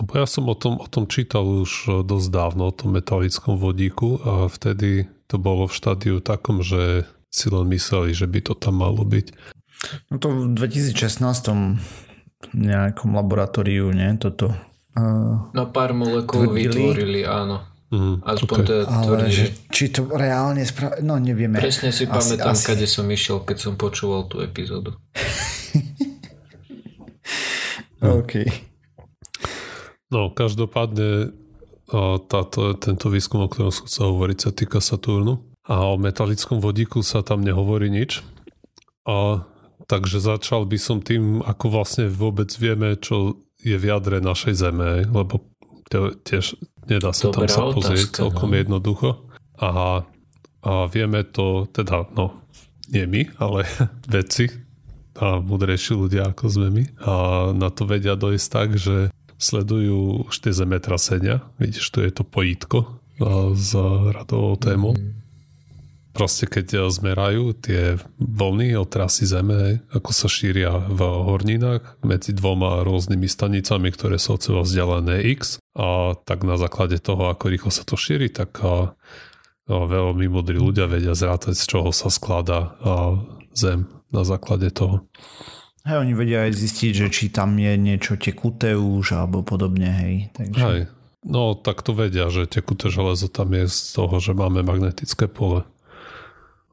lebo 0.00 0.12
ja 0.16 0.24
som 0.24 0.48
o 0.48 0.56
tom, 0.56 0.80
o 0.80 0.88
tom 0.88 1.04
čítal 1.04 1.44
už 1.44 1.70
e, 1.84 1.88
dosť 2.00 2.28
dávno, 2.32 2.72
o 2.72 2.74
tom 2.74 2.96
metalickom 2.96 3.60
vodíku 3.60 4.16
a 4.24 4.48
vtedy 4.48 5.12
to 5.28 5.36
bolo 5.36 5.68
v 5.68 5.76
štádiu 5.76 6.16
takom, 6.24 6.64
že 6.64 7.04
si 7.28 7.52
len 7.52 7.68
mysleli, 7.68 8.16
že 8.16 8.24
by 8.24 8.40
to 8.40 8.56
tam 8.56 8.80
malo 8.80 9.04
byť. 9.04 9.26
No 10.08 10.16
to 10.16 10.32
v 10.32 10.56
2016 10.56 11.78
nejakom 12.56 13.10
laboratóriu, 13.12 13.92
nie? 13.92 14.08
Toto. 14.16 14.56
Uh, 14.96 15.52
no 15.52 15.68
pár 15.70 15.92
molekúl 15.94 16.50
vytvorili, 16.50 17.22
áno. 17.22 17.70
Mm, 17.90 18.22
Aspoň 18.22 18.58
okay. 18.62 18.68
to 18.70 18.74
Ale 18.86 19.26
že, 19.34 19.46
či 19.66 19.90
to 19.90 20.06
reálne 20.06 20.62
spra- 20.62 21.02
No 21.02 21.18
nevieme. 21.18 21.58
Presne 21.58 21.90
si 21.90 22.06
asi, 22.06 22.38
pamätám, 22.38 22.54
asi. 22.54 22.64
kade 22.70 22.86
som 22.86 23.02
išiel, 23.10 23.42
keď 23.42 23.58
som 23.58 23.74
počúval 23.74 24.30
tú 24.30 24.38
epizódu. 24.46 24.94
OK. 28.22 28.46
No, 30.10 30.34
každopádne 30.34 31.30
táto, 32.30 32.74
tento 32.78 33.06
výskum, 33.10 33.46
o 33.46 33.50
ktorom 33.50 33.74
som 33.74 33.86
chcel 33.86 34.14
hovoriť, 34.14 34.38
sa 34.38 34.50
týka 34.54 34.78
Saturnu. 34.78 35.42
A 35.66 35.86
o 35.86 35.98
metalickom 35.98 36.58
vodíku 36.58 37.02
sa 37.02 37.22
tam 37.22 37.42
nehovorí 37.42 37.90
nič. 37.90 38.22
A, 39.06 39.46
takže 39.86 40.22
začal 40.22 40.66
by 40.66 40.78
som 40.78 40.98
tým, 41.02 41.42
ako 41.42 41.66
vlastne 41.70 42.10
vôbec 42.10 42.50
vieme, 42.58 42.98
čo 42.98 43.42
je 43.60 43.76
v 43.76 43.84
jadre 43.90 44.22
našej 44.22 44.54
Zeme, 44.56 45.06
lebo 45.06 45.46
tiež 46.26 46.58
nedá 46.86 47.10
sa 47.10 47.30
Dobrá 47.30 47.46
tam 47.50 47.70
sa 47.70 47.76
pozrieť 47.76 48.06
otázka, 48.10 48.18
celkom 48.22 48.50
no. 48.50 48.56
jednoducho. 48.56 49.08
A, 49.60 49.70
a 50.62 50.72
vieme 50.90 51.26
to, 51.26 51.70
teda, 51.70 52.06
no, 52.14 52.46
nie 52.90 53.06
my, 53.06 53.22
ale 53.38 53.66
vedci 54.14 54.50
a 55.20 55.36
múdrejší 55.42 55.92
ľudia 55.98 56.32
ako 56.32 56.44
sme 56.48 56.68
my. 56.72 56.84
A 57.04 57.12
na 57.52 57.68
to 57.68 57.84
vedia 57.84 58.16
dojsť 58.16 58.46
tak, 58.48 58.68
že 58.80 59.12
sledujú 59.40 60.28
už 60.28 60.36
tie 60.36 60.52
zemetrasenia. 60.52 61.40
Vidíš, 61.56 61.88
tu 61.88 62.04
je 62.04 62.12
to 62.12 62.22
pojítko 62.22 63.00
s 63.56 63.72
radovou 64.12 64.60
témou. 64.60 64.92
Mm. 64.94 65.20
Proste 66.10 66.50
keď 66.50 66.90
zmerajú 66.90 67.54
tie 67.54 67.94
vlny 68.18 68.74
o 68.74 68.82
trasy 68.82 69.30
Zeme, 69.30 69.86
ako 69.94 70.10
sa 70.10 70.26
šíria 70.26 70.74
v 70.90 71.00
horninách 71.06 72.02
medzi 72.02 72.34
dvoma 72.34 72.82
rôznymi 72.82 73.30
stanicami, 73.30 73.94
ktoré 73.94 74.18
sú 74.18 74.34
od 74.34 74.42
seba 74.42 74.60
vzdialené 74.66 75.22
X, 75.38 75.62
a 75.78 76.18
tak 76.26 76.42
na 76.42 76.58
základe 76.58 76.98
toho, 76.98 77.30
ako 77.30 77.44
rýchlo 77.46 77.70
sa 77.70 77.86
to 77.86 77.94
šíri, 77.94 78.26
tak 78.26 78.58
a, 78.58 78.90
a 79.70 79.74
veľmi 79.86 80.26
modrí 80.26 80.58
ľudia 80.58 80.90
vedia 80.90 81.14
zrátať, 81.14 81.54
z 81.54 81.64
čoho 81.78 81.94
sa 81.94 82.10
skladá 82.10 82.74
a 82.82 83.14
Zem 83.54 83.86
na 84.10 84.26
základe 84.26 84.74
toho. 84.74 85.06
Hej, 85.88 85.96
oni 85.96 86.12
vedia 86.12 86.44
aj 86.44 86.52
zistiť, 86.60 86.92
že 86.92 87.06
či 87.08 87.32
tam 87.32 87.56
je 87.56 87.72
niečo 87.80 88.20
tekuté 88.20 88.76
už 88.76 89.16
alebo 89.16 89.40
podobne, 89.40 89.88
hej. 89.88 90.14
Takže... 90.36 90.60
Hej. 90.60 90.82
No, 91.20 91.52
tak 91.52 91.84
to 91.84 91.92
vedia, 91.92 92.32
že 92.32 92.48
tekuté 92.48 92.88
železo 92.88 93.28
tam 93.28 93.52
je 93.52 93.68
z 93.68 93.92
toho, 93.92 94.16
že 94.20 94.32
máme 94.32 94.64
magnetické 94.64 95.28
pole. 95.28 95.68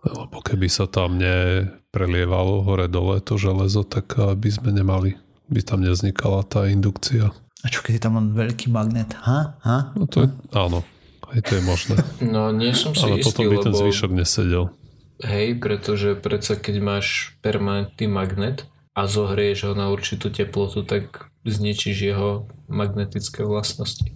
Lebo 0.07 0.39
keby 0.39 0.71
sa 0.71 0.87
tam 0.87 1.19
neprelievalo 1.19 2.63
hore-dole 2.63 3.19
to 3.19 3.35
železo, 3.35 3.83
tak 3.83 4.15
by 4.15 4.49
sme 4.51 4.71
nemali, 4.71 5.19
by 5.51 5.59
tam 5.63 5.83
nevznikala 5.83 6.47
tá 6.47 6.63
indukcia. 6.71 7.31
A 7.63 7.67
čo 7.67 7.83
keď 7.83 7.93
je 7.99 8.03
tam 8.07 8.15
len 8.15 8.27
veľký 8.31 8.71
magnet? 8.71 9.11
Ha? 9.19 9.59
Ha? 9.67 9.77
No 9.99 10.07
to 10.07 10.23
je, 10.23 10.27
áno, 10.55 10.87
aj 11.27 11.39
to 11.43 11.51
je 11.59 11.61
možné. 11.67 11.95
No 12.35 12.55
nie 12.55 12.71
som 12.71 12.95
si 12.95 13.03
Ale 13.03 13.19
istý, 13.19 13.33
potom 13.33 13.43
by 13.51 13.55
lebo... 13.59 13.65
ten 13.67 13.73
zvyšok 13.75 14.11
nesedel. 14.15 14.71
Hej, 15.17 15.59
pretože 15.59 16.13
predsa 16.15 16.55
keď 16.55 16.75
máš 16.79 17.35
permanentný 17.41 18.05
magnet, 18.07 18.69
a 18.97 19.05
zohrieš 19.05 19.69
ho 19.69 19.73
na 19.77 19.93
určitú 19.93 20.33
teplotu, 20.33 20.81
tak 20.81 21.29
zničíš 21.45 21.97
jeho 22.01 22.49
magnetické 22.65 23.45
vlastnosti. 23.45 24.09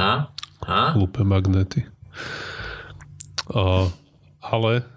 Ha? 0.00 0.32
Ha? 0.64 0.82
Hlúpe 0.96 1.28
magnety. 1.28 1.84
A, 3.52 3.92
ale 4.40 4.88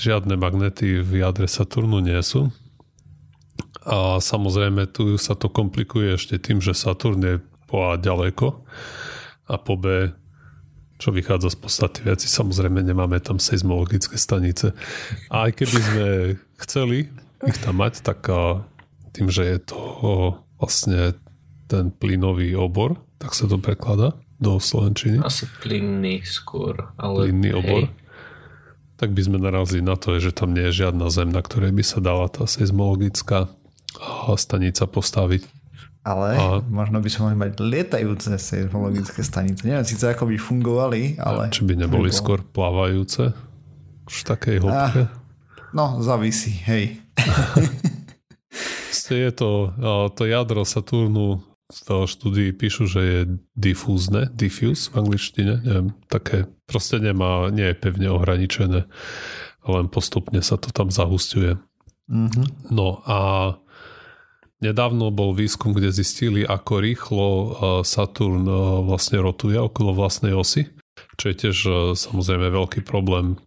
žiadne 0.00 0.40
magnety 0.40 1.04
v 1.04 1.20
jadre 1.20 1.44
Saturnu 1.44 2.00
nie 2.00 2.16
sú. 2.24 2.48
A 3.84 4.16
samozrejme 4.24 4.88
tu 4.88 5.20
sa 5.20 5.36
to 5.36 5.52
komplikuje 5.52 6.16
ešte 6.16 6.40
tým, 6.40 6.64
že 6.64 6.72
Saturn 6.72 7.20
je 7.20 7.36
po 7.68 7.92
A 7.92 8.00
ďaleko 8.00 8.64
a 9.44 9.54
po 9.60 9.76
B 9.76 10.08
čo 11.02 11.10
vychádza 11.10 11.50
z 11.50 11.58
podstaty 11.58 12.00
veci. 12.06 12.30
Samozrejme 12.30 12.78
nemáme 12.78 13.18
tam 13.18 13.42
seizmologické 13.42 14.14
stanice. 14.14 14.70
A 15.34 15.50
aj 15.50 15.58
keby 15.58 15.78
sme 15.82 16.06
chceli 16.62 17.10
ich 17.42 17.58
tam 17.58 17.82
mať, 17.82 18.06
tak 18.06 18.30
tým, 19.12 19.28
že 19.28 19.42
je 19.44 19.58
to 19.60 19.80
vlastne 20.62 21.18
ten 21.66 21.90
plynový 21.90 22.54
obor, 22.54 23.00
tak 23.18 23.34
sa 23.34 23.50
to 23.50 23.58
prekladá 23.58 24.14
do 24.38 24.58
Slovenčiny. 24.58 25.22
Asi 25.22 25.46
plynný 25.62 26.22
skôr. 26.26 26.90
Ale 26.98 27.30
plynný 27.30 27.50
hej. 27.50 27.58
obor. 27.58 27.82
Tak 28.98 29.10
by 29.14 29.22
sme 29.26 29.38
narazili 29.42 29.82
na 29.82 29.98
to, 29.98 30.14
že 30.22 30.30
tam 30.30 30.54
nie 30.54 30.70
je 30.70 30.86
žiadna 30.86 31.10
zem, 31.10 31.30
na 31.34 31.42
ktorej 31.42 31.74
by 31.74 31.82
sa 31.82 31.98
dala 31.98 32.30
tá 32.30 32.46
seizmologická 32.46 33.50
stanica 34.38 34.86
postaviť. 34.86 35.42
Ale 36.02 36.34
a... 36.34 36.46
možno 36.66 36.98
by 36.98 37.08
sme 37.10 37.20
mohli 37.30 37.38
mať 37.46 37.52
lietajúce 37.62 38.34
seismologické 38.34 39.22
stanice. 39.22 39.62
Neviem 39.62 39.86
síce 39.86 40.10
ako 40.10 40.30
by 40.30 40.36
fungovali, 40.38 41.02
ale... 41.22 41.46
A 41.46 41.54
či 41.54 41.62
by 41.62 41.78
neboli 41.78 42.10
by 42.10 42.14
skôr 42.14 42.42
plávajúce? 42.42 43.30
Už 44.10 44.14
v 44.22 44.26
takej 44.26 44.56
hĺbke? 44.66 45.02
Ah, 45.06 45.21
no, 45.72 45.98
zavisí, 46.00 46.52
hej. 46.68 47.00
je 49.12 49.30
to, 49.32 49.72
to 50.16 50.22
jadro 50.24 50.64
Saturnu 50.64 51.44
v 51.72 52.04
štúdii 52.04 52.52
píšu, 52.52 52.84
že 52.84 53.00
je 53.00 53.20
difúzne, 53.56 54.28
diffuse 54.36 54.92
v 54.92 55.04
angličtine, 55.04 55.54
neviem, 55.64 55.88
také 56.12 56.44
proste 56.68 57.00
nemá, 57.00 57.48
nie 57.48 57.72
je 57.72 57.80
pevne 57.80 58.12
ohraničené, 58.12 58.84
len 59.64 59.86
postupne 59.88 60.44
sa 60.44 60.60
to 60.60 60.68
tam 60.68 60.92
zahustuje. 60.92 61.56
Mm-hmm. 62.12 62.76
No 62.76 63.00
a 63.08 63.20
nedávno 64.60 65.08
bol 65.08 65.32
výskum, 65.32 65.72
kde 65.72 65.96
zistili, 65.96 66.44
ako 66.44 66.72
rýchlo 66.84 67.28
Saturn 67.88 68.44
vlastne 68.84 69.24
rotuje 69.24 69.56
okolo 69.56 69.96
vlastnej 69.96 70.36
osy, 70.36 70.68
čo 71.16 71.32
je 71.32 71.34
tiež 71.40 71.56
samozrejme 71.96 72.52
veľký 72.52 72.84
problém 72.84 73.40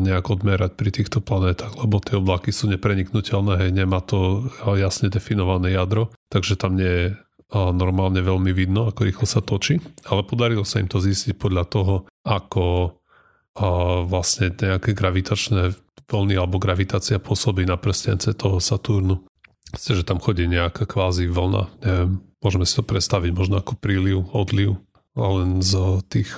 nejak 0.00 0.32
odmerať 0.32 0.80
pri 0.80 0.90
týchto 0.94 1.20
planetách, 1.20 1.76
lebo 1.76 2.00
tie 2.00 2.16
oblaky 2.16 2.48
sú 2.54 2.72
nepreniknutelné, 2.72 3.66
hej, 3.66 3.70
nemá 3.76 4.00
to 4.00 4.48
jasne 4.64 5.12
definované 5.12 5.76
jadro, 5.76 6.08
takže 6.32 6.56
tam 6.56 6.80
nie 6.80 6.88
je 6.88 7.06
normálne 7.52 8.24
veľmi 8.24 8.48
vidno, 8.56 8.88
ako 8.88 9.04
rýchlo 9.04 9.26
sa 9.28 9.44
točí, 9.44 9.76
ale 10.08 10.24
podarilo 10.24 10.64
sa 10.64 10.80
im 10.80 10.88
to 10.88 11.04
zistiť 11.04 11.36
podľa 11.36 11.64
toho, 11.68 11.94
ako 12.24 12.96
vlastne 14.08 14.48
nejaké 14.56 14.96
gravitačné 14.96 15.76
vlny 16.08 16.40
alebo 16.40 16.56
gravitácia 16.56 17.20
pôsobí 17.20 17.68
na 17.68 17.76
prstence 17.76 18.32
toho 18.32 18.56
Saturnu. 18.56 19.20
Ste, 19.76 20.00
že 20.00 20.08
tam 20.08 20.16
chodí 20.16 20.48
nejaká 20.48 20.88
kvázi 20.88 21.28
vlna, 21.28 21.62
neviem, 21.84 22.24
môžeme 22.40 22.64
si 22.64 22.72
to 22.72 22.84
predstaviť 22.88 23.36
možno 23.36 23.60
ako 23.60 23.76
príliv, 23.76 24.32
odliv, 24.32 24.80
len 25.12 25.60
z 25.60 26.00
tých 26.08 26.32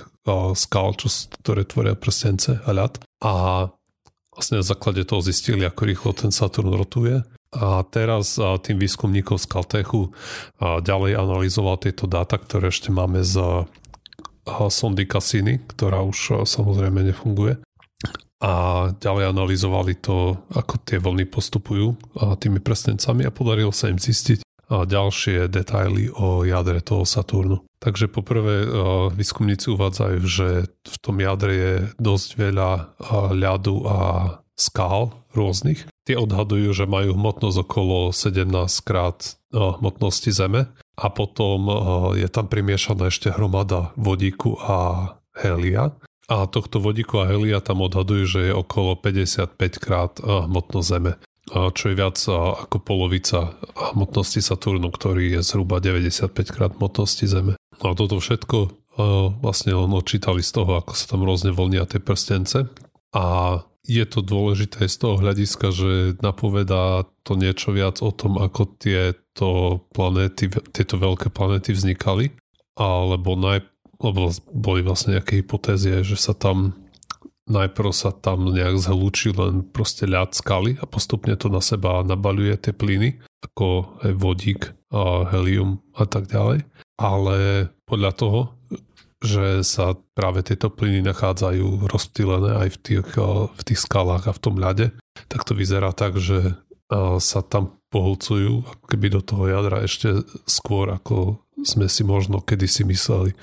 skal, 0.59 0.96
čo, 0.96 1.12
ktoré 1.44 1.68
tvoria 1.68 1.92
prstence 1.94 2.59
a 2.64 2.70
ľad. 2.72 3.03
A 3.22 3.68
vlastne 4.35 4.59
na 4.59 4.66
základe 4.66 5.07
toho 5.07 5.22
zistili, 5.22 5.62
ako 5.62 5.83
rýchlo 5.87 6.11
ten 6.16 6.35
Saturn 6.35 6.74
rotuje 6.74 7.22
a 7.55 7.87
teraz 7.87 8.35
tým 8.38 8.83
výskumníkov 8.83 9.38
z 9.38 9.46
Caltechu 9.46 10.11
ďalej 10.59 11.14
analyzoval 11.14 11.79
tieto 11.79 12.11
dáta, 12.11 12.35
ktoré 12.35 12.74
ešte 12.74 12.90
máme 12.90 13.22
z 13.22 13.38
sondy 14.68 15.07
Cassini, 15.07 15.62
ktorá 15.62 16.03
už 16.03 16.44
samozrejme 16.44 17.07
nefunguje. 17.14 17.62
A 18.42 18.53
ďalej 18.98 19.33
analyzovali 19.33 19.96
to, 20.03 20.37
ako 20.53 20.74
tie 20.85 21.00
vlny 21.00 21.31
postupujú 21.31 21.96
tými 22.42 22.61
prstencami 22.61 23.24
a 23.24 23.33
podarilo 23.33 23.72
sa 23.72 23.88
im 23.88 23.96
zistiť 23.96 24.44
ďalšie 24.82 25.46
detaily 25.46 26.10
o 26.10 26.42
jadre 26.42 26.82
toho 26.82 27.06
Saturnu. 27.06 27.62
Takže 27.78 28.10
poprvé 28.10 28.66
výskumníci 29.14 29.70
uvádzajú, 29.70 30.20
že 30.24 30.66
v 30.66 30.96
tom 30.98 31.22
jadre 31.22 31.52
je 31.52 31.72
dosť 32.00 32.28
veľa 32.40 32.70
ľadu 33.30 33.76
a 33.87 33.98
skál 34.58 35.14
rôznych. 35.34 35.87
Tie 36.06 36.14
odhadujú, 36.14 36.70
že 36.70 36.87
majú 36.87 37.18
hmotnosť 37.18 37.58
okolo 37.66 38.14
17 38.14 38.50
krát 38.87 39.18
eh, 39.26 39.58
hmotnosti 39.58 40.30
Zeme 40.30 40.70
a 40.94 41.06
potom 41.10 41.66
je 42.14 42.28
tam 42.30 42.46
primiešaná 42.46 43.10
ešte 43.10 43.34
hromada 43.34 43.90
vodíku 43.98 44.54
a 44.62 44.78
helia. 45.34 45.90
A 46.30 46.46
tohto 46.46 46.78
vodíku 46.78 47.18
a 47.18 47.26
helia 47.26 47.58
tam 47.58 47.82
odhadujú, 47.82 48.24
že 48.30 48.40
je 48.48 48.52
okolo 48.54 48.94
55 48.94 49.58
krát 49.82 50.22
hmotnosť 50.22 50.87
Zeme 50.87 51.18
čo 51.50 51.85
je 51.90 51.94
viac 51.94 52.16
ako 52.30 52.76
polovica 52.80 53.57
hmotnosti 53.92 54.40
Saturnu, 54.40 54.88
ktorý 54.88 55.37
je 55.37 55.40
zhruba 55.44 55.80
95 55.83 56.33
krát 56.48 56.72
hmotnosti 56.76 57.28
Zeme. 57.28 57.54
No 57.83 57.92
a 57.92 57.94
toto 57.98 58.16
všetko 58.16 58.59
vlastne 59.42 59.74
on 59.74 59.90
odčítali 59.92 60.40
z 60.40 60.50
toho, 60.54 60.78
ako 60.78 60.94
sa 60.94 61.11
tam 61.11 61.26
rôzne 61.26 61.50
voľnia 61.50 61.85
tie 61.85 61.98
prstence 61.98 62.70
a 63.12 63.24
je 63.85 64.04
to 64.09 64.24
dôležité 64.24 64.88
z 64.88 64.96
toho 64.96 65.20
hľadiska, 65.20 65.68
že 65.68 66.16
napovedá 66.24 67.04
to 67.20 67.37
niečo 67.37 67.76
viac 67.76 68.00
o 68.00 68.09
tom, 68.09 68.40
ako 68.40 68.80
tieto 68.80 69.83
planéty, 69.92 70.48
tieto 70.72 70.96
veľké 70.96 71.28
planéty 71.28 71.76
vznikali, 71.76 72.33
alebo, 72.80 73.37
naj, 73.37 73.61
lebo 74.00 74.33
boli 74.48 74.80
vlastne 74.80 75.20
nejaké 75.20 75.44
hypotézie, 75.44 76.00
že 76.00 76.16
sa 76.16 76.33
tam 76.33 76.72
najprv 77.44 77.90
sa 77.92 78.11
tam 78.12 78.52
nejak 78.52 78.80
zhlúči 78.80 79.37
len 79.37 79.64
proste 79.68 80.09
ľad 80.09 80.33
skaly 80.33 80.80
a 80.80 80.85
postupne 80.88 81.37
to 81.37 81.52
na 81.52 81.61
seba 81.61 82.00
nabaluje 82.00 82.57
tie 82.57 82.72
plyny, 82.72 83.20
ako 83.44 84.00
vodík, 84.16 84.72
a 84.94 85.26
helium 85.28 85.83
a 85.98 86.07
tak 86.07 86.30
ďalej. 86.30 86.64
Ale 86.96 87.68
podľa 87.85 88.12
toho, 88.14 88.40
že 89.24 89.66
sa 89.66 89.98
práve 90.14 90.44
tieto 90.46 90.70
plyny 90.70 91.02
nachádzajú 91.02 91.88
rozptýlené 91.90 92.61
aj 92.64 92.68
v 92.76 92.78
tých, 92.78 93.09
v 93.50 93.62
tých 93.66 93.80
skalách 93.83 94.30
a 94.30 94.37
v 94.37 94.42
tom 94.42 94.54
ľade, 94.54 94.94
tak 95.26 95.42
to 95.42 95.57
vyzerá 95.57 95.90
tak, 95.90 96.20
že 96.20 96.54
sa 97.18 97.40
tam 97.42 97.80
pohľcujú 97.90 98.85
keby 98.87 99.18
do 99.18 99.20
toho 99.24 99.48
jadra 99.50 99.83
ešte 99.83 100.22
skôr, 100.44 100.92
ako 100.92 101.42
sme 101.64 101.88
si 101.88 102.04
možno 102.04 102.44
kedysi 102.44 102.85
mysleli. 102.87 103.35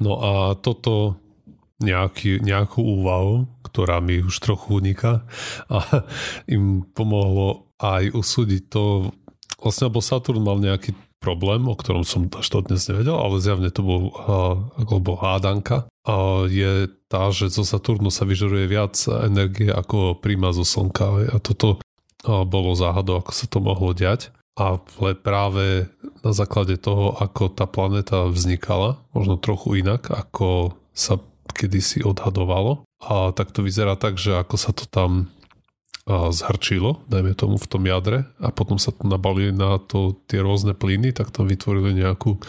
No 0.00 0.18
a 0.18 0.32
toto 0.58 1.20
nejaký, 1.78 2.42
nejakú 2.42 2.82
úvahu, 2.82 3.46
ktorá 3.66 4.02
mi 4.02 4.22
už 4.22 4.34
trochu 4.42 4.82
uniká 4.82 5.22
a 5.70 6.06
im 6.50 6.82
pomohlo 6.82 7.70
aj 7.78 8.10
usúdiť 8.10 8.62
to, 8.66 9.14
vlastne, 9.62 9.86
lebo 9.86 10.02
Saturn 10.02 10.42
mal 10.42 10.58
nejaký 10.58 10.94
problém, 11.18 11.66
o 11.66 11.74
ktorom 11.74 12.06
som 12.06 12.30
až 12.34 12.46
to 12.46 12.62
dnes 12.66 12.86
nevedel, 12.86 13.18
ale 13.18 13.42
zjavne 13.42 13.70
to 13.74 13.82
bol, 13.82 14.14
bol 15.02 15.18
hádanka. 15.18 15.90
A 16.06 16.46
je 16.46 16.86
tá, 17.10 17.28
že 17.34 17.50
zo 17.50 17.66
Saturnu 17.66 18.08
sa 18.14 18.22
vyžaruje 18.22 18.70
viac 18.70 18.94
energie 19.26 19.68
ako 19.68 20.18
príjma 20.22 20.54
zo 20.54 20.62
Slnka. 20.62 21.34
A 21.34 21.36
toto 21.42 21.82
bolo 22.22 22.70
záhadou, 22.78 23.18
ako 23.18 23.32
sa 23.34 23.46
to 23.50 23.58
mohlo 23.58 23.90
diať. 23.92 24.30
Ale 24.54 24.78
práve 25.18 25.90
na 26.22 26.30
základe 26.34 26.78
toho, 26.78 27.18
ako 27.18 27.50
tá 27.50 27.66
planéta 27.66 28.26
vznikala, 28.30 29.02
možno 29.10 29.38
trochu 29.38 29.82
inak, 29.82 30.06
ako 30.10 30.78
sa 30.94 31.18
kedysi 31.58 32.06
odhadovalo. 32.06 32.86
A 33.02 33.34
tak 33.34 33.50
to 33.50 33.66
vyzerá 33.66 33.98
tak, 33.98 34.14
že 34.22 34.38
ako 34.38 34.54
sa 34.54 34.70
to 34.70 34.86
tam 34.86 35.34
zhrčilo, 36.08 37.04
dajme 37.04 37.36
tomu 37.36 37.60
v 37.60 37.68
tom 37.68 37.84
jadre 37.84 38.24
a 38.40 38.48
potom 38.48 38.80
sa 38.80 38.96
to 38.96 39.04
nabalili 39.04 39.52
na 39.52 39.76
to 39.76 40.16
tie 40.24 40.40
rôzne 40.40 40.72
plyny, 40.72 41.12
tak 41.12 41.28
to 41.28 41.44
vytvorili 41.44 41.92
nejakú 41.92 42.40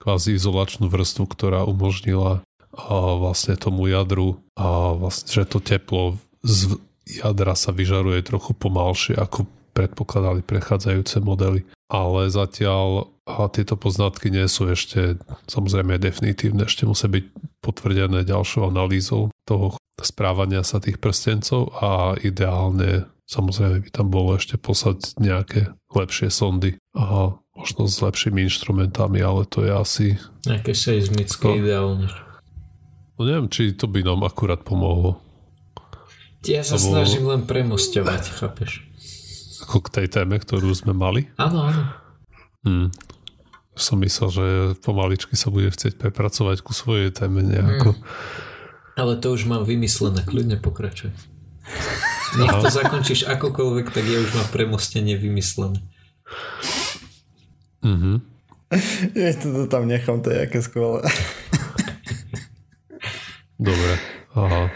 kvázi 0.00 0.32
izolačnú 0.40 0.88
vrstvu, 0.88 1.28
ktorá 1.28 1.68
umožnila 1.68 2.40
a 2.72 2.94
vlastne 3.20 3.60
tomu 3.60 3.92
jadru 3.92 4.40
a 4.56 4.96
vlastne, 4.96 5.36
že 5.36 5.44
to 5.44 5.60
teplo 5.60 6.16
z 6.40 6.80
jadra 7.04 7.52
sa 7.52 7.76
vyžaruje 7.76 8.24
trochu 8.24 8.56
pomalšie, 8.56 9.20
ako 9.20 9.52
predpokladali 9.76 10.40
prechádzajúce 10.40 11.20
modely. 11.20 11.68
Ale 11.94 12.26
zatiaľ 12.26 13.14
a 13.24 13.46
tieto 13.48 13.78
poznatky 13.78 14.28
nie 14.28 14.44
sú 14.50 14.68
ešte 14.68 15.16
samozrejme 15.46 15.96
definitívne, 15.96 16.66
ešte 16.66 16.84
musia 16.84 17.08
byť 17.08 17.24
potvrdené 17.64 18.26
ďalšou 18.26 18.68
analýzou 18.68 19.32
toho 19.48 19.80
správania 20.02 20.60
sa 20.66 20.82
tých 20.82 21.00
prstencov 21.00 21.72
a 21.80 22.18
ideálne 22.20 23.08
samozrejme 23.24 23.88
by 23.88 23.90
tam 23.94 24.12
bolo 24.12 24.36
ešte 24.36 24.60
poslať 24.60 25.16
nejaké 25.16 25.72
lepšie 25.94 26.28
sondy 26.28 26.76
a 26.92 27.32
možno 27.56 27.88
s 27.88 28.02
lepšími 28.02 28.44
inštrumentami, 28.44 29.22
ale 29.22 29.48
to 29.48 29.64
je 29.64 29.72
asi... 29.72 30.06
Nejaké 30.44 30.74
seizmické 30.76 31.40
to... 31.40 31.56
ideálne. 31.56 32.10
No 33.14 33.20
neviem, 33.24 33.48
či 33.48 33.72
to 33.72 33.86
by 33.86 34.02
nám 34.02 34.26
akurát 34.26 34.60
pomohlo. 34.66 35.22
Ja 36.44 36.60
sa 36.60 36.76
Lebo... 36.76 36.84
snažím 36.92 37.24
len 37.30 37.48
premostovať, 37.48 38.22
chápeš? 38.36 38.84
Ako 39.64 39.80
k 39.80 39.88
tej 39.96 40.06
téme, 40.12 40.36
ktorú 40.36 40.68
sme 40.76 40.92
mali? 40.92 41.32
Áno, 41.40 41.72
áno. 41.72 41.82
Hmm. 42.68 42.88
Som 43.72 44.04
myslel, 44.04 44.28
že 44.28 44.46
pomaličky 44.84 45.40
sa 45.40 45.48
bude 45.48 45.72
chcieť 45.72 45.96
prepracovať 45.96 46.60
ku 46.60 46.76
svojej 46.76 47.08
téme 47.08 47.40
nejako. 47.40 47.96
Hmm. 47.96 48.04
Ale 49.00 49.16
to 49.18 49.32
už 49.32 49.48
mám 49.48 49.64
vymyslené, 49.64 50.20
kľudne 50.22 50.60
pokračuj. 50.60 51.10
Nech 52.36 52.54
to 52.60 52.68
zakončíš 52.68 53.24
akokoľvek, 53.24 53.88
tak 53.88 54.04
ja 54.04 54.20
už 54.20 54.36
mám 54.36 54.48
premostenie 54.52 55.16
vymyslené. 55.16 55.80
Mhm. 57.80 58.20
Ja 59.14 59.30
to 59.38 59.70
tam 59.70 59.86
nechám, 59.86 60.20
to 60.20 60.34
je 60.34 60.38
aké 60.44 60.58
skvelé. 60.60 61.06
Dobre, 63.56 63.92
aha. 64.34 64.66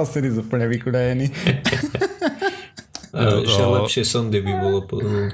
Asi 0.00 0.22
je 0.22 0.38
úplne 0.38 0.70
vykudajený. 0.70 1.26
A, 3.16 3.40
že 3.48 3.62
lepšie 3.64 4.04
sondy 4.04 4.44
by 4.44 4.52
bolo 4.60 4.80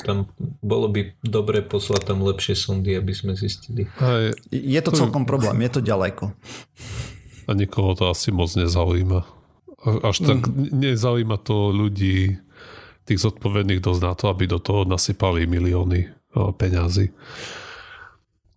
tam 0.06 0.30
bolo 0.62 0.86
by 0.86 1.18
dobre 1.18 1.66
poslať 1.66 2.14
tam 2.14 2.22
lepšie 2.22 2.54
sondy, 2.54 2.94
aby 2.94 3.10
sme 3.10 3.34
zistili. 3.34 3.90
Aj, 3.98 4.30
je 4.54 4.80
to 4.86 4.94
celkom 4.94 5.26
problém, 5.26 5.58
je 5.66 5.70
to 5.76 5.80
ďaleko. 5.82 6.30
A 7.46 7.58
nikoho 7.58 7.98
to 7.98 8.06
asi 8.06 8.30
moc 8.30 8.54
nezaujíma. 8.54 9.26
Až 10.06 10.22
tak 10.22 10.46
mm. 10.46 10.78
nezaujíma 10.78 11.42
to 11.42 11.74
ľudí, 11.74 12.38
tých 13.02 13.18
zodpovedných 13.18 13.82
dosť 13.82 14.02
na 14.02 14.14
to, 14.14 14.30
aby 14.30 14.46
do 14.46 14.62
toho 14.62 14.86
nasypali 14.86 15.50
milióny 15.50 16.06
peňazí. 16.32 17.10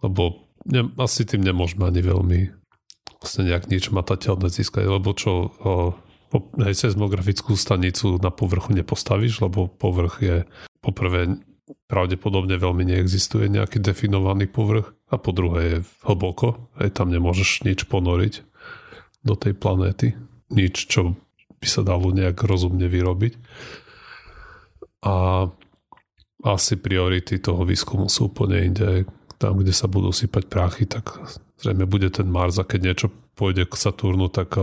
Lebo 0.06 0.46
ne, 0.70 0.86
asi 1.02 1.26
tým 1.26 1.42
nemôžeme 1.42 1.90
ani 1.90 2.02
veľmi 2.06 2.40
vlastne 3.18 3.50
nejak 3.50 3.74
nič 3.74 3.90
matateľné 3.90 4.54
získať, 4.54 4.86
lebo 4.86 5.18
čo 5.18 5.50
hej, 6.62 6.76
seismografickú 6.76 7.54
stanicu 7.54 8.18
na 8.20 8.32
povrchu 8.32 8.74
nepostavíš, 8.74 9.44
lebo 9.44 9.68
povrch 9.70 10.16
je 10.24 10.38
poprvé 10.82 11.40
pravdepodobne 11.90 12.58
veľmi 12.58 12.86
neexistuje 12.86 13.50
nejaký 13.50 13.82
definovaný 13.82 14.46
povrch 14.50 14.94
a 15.10 15.18
po 15.18 15.34
druhé 15.34 15.62
je 15.66 15.78
hlboko, 16.06 16.70
aj 16.78 16.98
tam 16.98 17.10
nemôžeš 17.10 17.66
nič 17.66 17.90
ponoriť 17.90 18.42
do 19.26 19.34
tej 19.34 19.58
planéty. 19.58 20.14
Nič, 20.54 20.86
čo 20.86 21.18
by 21.58 21.68
sa 21.68 21.82
dalo 21.82 22.14
nejak 22.14 22.38
rozumne 22.46 22.86
vyrobiť. 22.86 23.34
A 25.06 25.50
asi 26.46 26.78
priority 26.78 27.42
toho 27.42 27.66
výskumu 27.66 28.06
sú 28.06 28.30
úplne 28.30 28.62
inde. 28.62 29.10
Tam, 29.42 29.58
kde 29.58 29.74
sa 29.74 29.90
budú 29.90 30.14
sypať 30.14 30.46
prachy, 30.46 30.86
tak 30.86 31.18
zrejme 31.58 31.90
bude 31.90 32.14
ten 32.14 32.30
Mars 32.30 32.62
a 32.62 32.66
keď 32.66 32.80
niečo 32.86 33.08
pôjde 33.34 33.66
k 33.66 33.74
Saturnu, 33.74 34.30
tak 34.30 34.54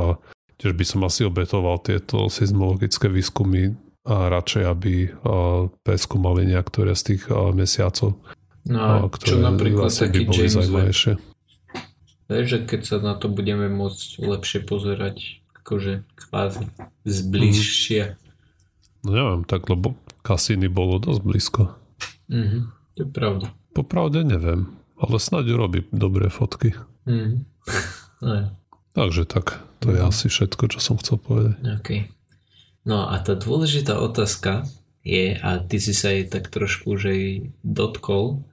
tiež 0.59 0.73
by 0.77 0.85
som 0.85 1.01
asi 1.07 1.25
obetoval 1.25 1.81
tieto 1.81 2.27
seismologické 2.27 3.09
výskumy 3.09 3.77
a 4.03 4.27
radšej, 4.29 4.65
aby 4.67 5.15
preskúmali 5.87 6.49
niektoré 6.49 6.99
z 6.99 7.15
tých 7.15 7.31
mesiacov. 7.55 8.19
No 8.67 8.79
a 8.79 8.93
ktoré 9.07 9.29
čo 9.31 9.37
napríklad 9.39 9.91
taký 9.91 10.27
by 10.27 10.35
James 10.35 10.69
Webb? 10.71 11.19
Vieš, 12.31 12.47
že 12.49 12.59
keď 12.65 12.81
sa 12.87 12.97
na 13.03 13.15
to 13.19 13.29
budeme 13.29 13.67
môcť 13.69 14.23
lepšie 14.23 14.61
pozerať, 14.65 15.43
akože 15.63 16.07
kvázi 16.17 16.71
zbližšie. 17.05 18.03
Mm. 18.15 18.19
No 19.03 19.11
neviem, 19.11 19.43
tak 19.43 19.67
lebo 19.67 19.99
Cassini 20.23 20.71
bolo 20.71 21.03
dosť 21.03 21.21
blízko. 21.27 21.63
Mm-hmm, 22.31 22.63
to 22.95 22.99
je 23.03 23.09
pravda. 23.11 23.47
Popravde 23.75 24.23
neviem, 24.23 24.71
ale 24.95 25.19
snáď 25.19 25.59
urobí 25.59 25.85
dobré 25.91 26.31
fotky. 26.31 26.79
Mm. 27.05 27.43
No. 28.23 28.55
Takže 28.95 29.27
tak, 29.27 29.59
to 29.83 29.91
je 29.91 30.01
asi 30.01 30.27
všetko, 30.31 30.71
čo 30.71 30.79
som 30.79 30.97
chcel 30.97 31.19
povedať. 31.19 31.59
Okay. 31.83 32.01
No 32.87 33.11
a 33.11 33.19
tá 33.19 33.35
dôležitá 33.35 33.99
otázka 33.99 34.67
je, 35.03 35.35
a 35.39 35.59
ty 35.59 35.83
si 35.83 35.93
sa 35.93 36.15
jej 36.15 36.27
tak 36.27 36.51
trošku 36.51 36.95
už 36.95 37.03
aj 37.11 37.21
dotkol, 37.67 38.47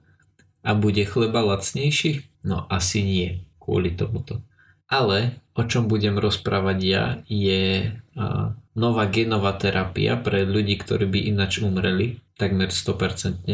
a 0.60 0.76
bude 0.76 1.02
chleba 1.08 1.40
lacnejší? 1.40 2.28
No 2.44 2.68
asi 2.68 3.00
nie, 3.00 3.28
kvôli 3.56 3.96
tomuto. 3.96 4.44
Ale 4.90 5.40
o 5.56 5.62
čom 5.64 5.86
budem 5.86 6.18
rozprávať 6.18 6.78
ja 6.82 7.04
je 7.30 7.94
a, 8.16 8.52
nová 8.74 9.04
genová 9.08 9.54
terapia 9.56 10.18
pre 10.18 10.44
ľudí, 10.44 10.76
ktorí 10.76 11.06
by 11.08 11.20
inač 11.30 11.62
umreli, 11.62 12.20
takmer 12.36 12.74
100%. 12.74 13.46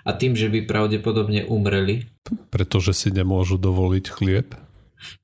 A 0.00 0.10
tým, 0.16 0.32
že 0.32 0.48
by 0.48 0.64
pravdepodobne 0.64 1.44
umreli. 1.44 2.08
Pretože 2.48 2.96
si 2.96 3.08
nemôžu 3.12 3.60
dovoliť 3.60 4.04
chlieb? 4.08 4.56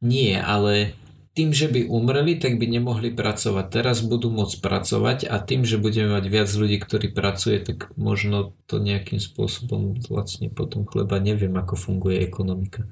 Nie, 0.04 0.42
ale 0.44 0.92
tým, 1.37 1.53
že 1.53 1.68
by 1.68 1.85
umreli, 1.85 2.40
tak 2.40 2.57
by 2.57 2.64
nemohli 2.64 3.12
pracovať. 3.12 3.68
Teraz 3.68 4.01
budú 4.01 4.33
môcť 4.33 4.57
pracovať 4.64 5.18
a 5.29 5.37
tým, 5.37 5.68
že 5.68 5.77
budeme 5.77 6.16
mať 6.16 6.25
viac 6.33 6.49
ľudí, 6.49 6.81
ktorí 6.81 7.12
pracuje, 7.12 7.61
tak 7.61 7.92
možno 8.01 8.57
to 8.64 8.81
nejakým 8.81 9.20
spôsobom 9.20 10.01
zlacne 10.01 10.49
potom 10.49 10.88
chleba. 10.88 11.20
Neviem, 11.20 11.53
ako 11.61 11.77
funguje 11.77 12.25
ekonomika. 12.25 12.88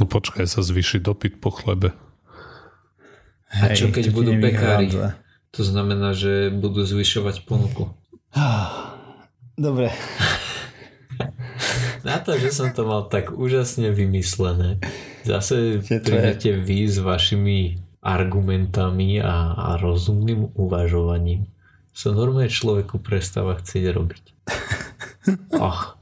No 0.00 0.08
počkaj, 0.08 0.48
sa 0.48 0.64
zvýši 0.64 1.04
dopyt 1.04 1.44
po 1.44 1.52
chlebe. 1.52 1.92
Hej, 3.52 3.60
a 3.60 3.66
čo 3.76 3.86
keď 3.92 4.16
budú 4.16 4.32
pekári? 4.40 4.88
To 5.54 5.62
znamená, 5.62 6.16
že 6.16 6.48
budú 6.48 6.88
zvyšovať 6.88 7.44
ponuku. 7.44 7.92
Dobre. 9.60 9.92
Na 12.08 12.16
to, 12.16 12.40
že 12.40 12.48
som 12.48 12.72
to 12.72 12.88
mal 12.88 13.12
tak 13.12 13.30
úžasne 13.30 13.92
vymyslené. 13.92 14.80
Zase 15.24 15.80
prídete 15.80 16.52
vy 16.52 16.84
s 16.84 17.00
vašimi 17.00 17.80
argumentami 18.04 19.24
a, 19.24 19.56
a 19.56 19.68
rozumným 19.80 20.52
uvažovaním. 20.52 21.48
Sa 21.96 22.12
normálne 22.12 22.52
človeku 22.52 23.00
prestáva 23.00 23.56
chcieť 23.58 23.84
robiť. 23.90 24.24
Oh. 25.56 25.96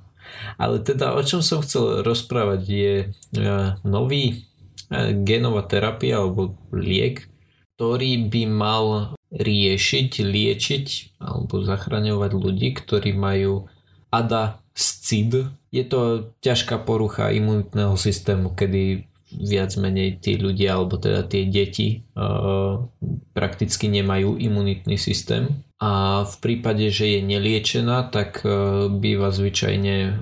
Ale 0.59 0.83
teda 0.83 1.15
o 1.15 1.23
čom 1.23 1.47
som 1.47 1.63
chcel 1.63 2.03
rozprávať 2.03 2.61
je 2.67 2.95
uh, 3.39 3.79
nový 3.87 4.43
uh, 4.91 5.15
genová 5.15 5.63
terapia 5.63 6.19
alebo 6.19 6.59
liek, 6.75 7.31
ktorý 7.79 8.27
by 8.27 8.43
mal 8.51 9.15
riešiť, 9.31 10.11
liečiť 10.27 10.87
alebo 11.23 11.63
zachraňovať 11.63 12.31
ľudí, 12.35 12.75
ktorí 12.75 13.15
majú 13.15 13.71
ADA-SCID. 14.11 15.55
Je 15.71 15.85
to 15.87 16.35
ťažká 16.43 16.83
porucha 16.83 17.31
imunitného 17.31 17.95
systému, 17.95 18.59
kedy 18.59 19.07
viac 19.41 19.73
menej 19.81 20.21
tí 20.21 20.37
ľudia 20.37 20.77
alebo 20.77 21.01
teda 21.01 21.25
tie 21.25 21.49
deti 21.49 22.05
uh, 22.15 22.85
prakticky 23.33 23.89
nemajú 23.89 24.37
imunitný 24.37 25.01
systém 25.01 25.65
a 25.83 26.23
v 26.23 26.35
prípade, 26.39 26.95
že 26.95 27.19
je 27.19 27.21
neliečená, 27.27 28.13
tak 28.13 28.45
uh, 28.45 28.87
býva 28.87 29.35
zvyčajne 29.35 29.97
uh, 29.97 30.13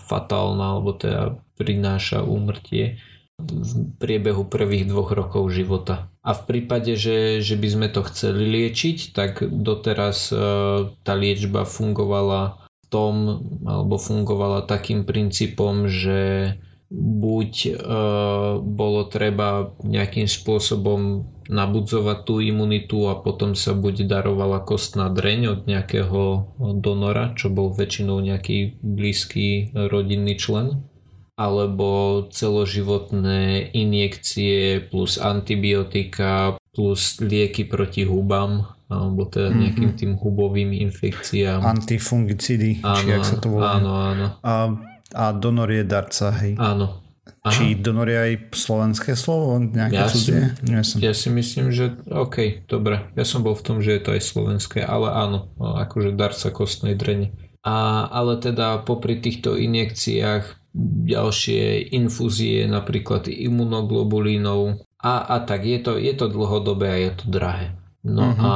fatálna 0.00 0.78
alebo 0.78 0.96
teda 0.96 1.38
prináša 1.54 2.26
úmrtie 2.26 2.98
v 3.38 3.70
priebehu 3.98 4.46
prvých 4.46 4.86
dvoch 4.86 5.10
rokov 5.10 5.50
života. 5.50 6.06
A 6.22 6.38
v 6.38 6.42
prípade, 6.46 6.94
že, 6.94 7.42
že 7.42 7.58
by 7.58 7.68
sme 7.68 7.88
to 7.90 8.06
chceli 8.06 8.46
liečiť, 8.46 9.10
tak 9.10 9.42
doteraz 9.42 10.30
tá 11.02 11.12
liečba 11.18 11.66
fungovala 11.66 12.62
v 12.62 12.86
tom, 12.88 13.14
alebo 13.66 13.98
fungovala 13.98 14.62
takým 14.64 15.02
princípom, 15.02 15.90
že 15.90 16.54
buď 16.94 17.52
e, 17.66 17.72
bolo 18.62 19.02
treba 19.10 19.74
nejakým 19.82 20.30
spôsobom 20.30 21.26
nabudzovať 21.44 22.18
tú 22.24 22.40
imunitu 22.40 23.04
a 23.10 23.20
potom 23.20 23.52
sa 23.52 23.76
buď 23.76 24.08
darovala 24.08 24.64
kostná 24.64 25.12
dreň 25.12 25.40
od 25.50 25.60
nejakého 25.68 26.22
donora, 26.80 27.36
čo 27.36 27.52
bol 27.52 27.74
väčšinou 27.74 28.16
nejaký 28.22 28.80
blízky 28.80 29.68
rodinný 29.74 30.40
člen, 30.40 30.88
alebo 31.34 32.24
celoživotné 32.30 33.74
injekcie 33.74 34.86
plus 34.88 35.18
antibiotika 35.18 36.56
plus 36.74 37.18
lieky 37.22 37.66
proti 37.66 38.06
hubám 38.06 38.74
alebo 38.90 39.26
teda 39.26 39.50
mhm. 39.50 39.58
nejakým 39.58 39.90
tým 39.96 40.12
hubovým 40.20 40.70
infekciám. 40.70 41.64
Antifungicidy, 41.64 42.84
áno, 42.84 42.98
či 43.00 43.04
jak 43.10 43.24
sa 43.26 43.36
to 43.40 43.48
volá. 43.50 43.80
Áno, 43.80 43.90
áno. 43.96 44.26
A 44.44 44.52
a 45.14 45.30
donor 45.30 45.70
je 45.70 45.86
darca, 45.86 46.34
hej. 46.42 46.58
Áno. 46.58 47.04
Aha. 47.44 47.52
Či 47.52 47.76
donor 47.76 48.08
je 48.08 48.18
aj 48.18 48.32
slovenské 48.56 49.12
slovo? 49.16 49.56
Nejaké 49.60 50.00
ja, 50.00 50.08
si, 50.08 50.32
ja 51.00 51.12
si 51.12 51.28
myslím, 51.28 51.72
že 51.72 51.92
OK, 52.08 52.64
dobre. 52.64 53.12
Ja 53.16 53.24
som 53.24 53.44
bol 53.44 53.52
v 53.52 53.64
tom, 53.64 53.78
že 53.84 53.96
je 53.96 54.00
to 54.00 54.10
aj 54.16 54.22
slovenské, 54.24 54.80
ale 54.80 55.12
áno, 55.12 55.52
akože 55.60 56.16
darca 56.16 56.48
kostnej 56.48 56.96
drene. 56.96 57.36
A, 57.64 58.08
ale 58.08 58.40
teda 58.40 58.80
popri 58.84 59.20
týchto 59.20 59.56
injekciách 59.56 60.72
ďalšie 61.04 61.94
infúzie, 61.94 62.66
napríklad 62.66 63.30
imunoglobulínov 63.30 64.84
a, 65.00 65.14
a 65.28 65.36
tak. 65.44 65.68
Je 65.68 65.78
to, 65.84 66.00
je 66.00 66.12
to 66.16 66.32
dlhodobé 66.32 66.86
a 66.90 66.98
je 66.98 67.12
to 67.12 67.24
drahé. 67.28 67.76
No 68.04 68.36
uh-huh. 68.36 68.44
a 68.44 68.52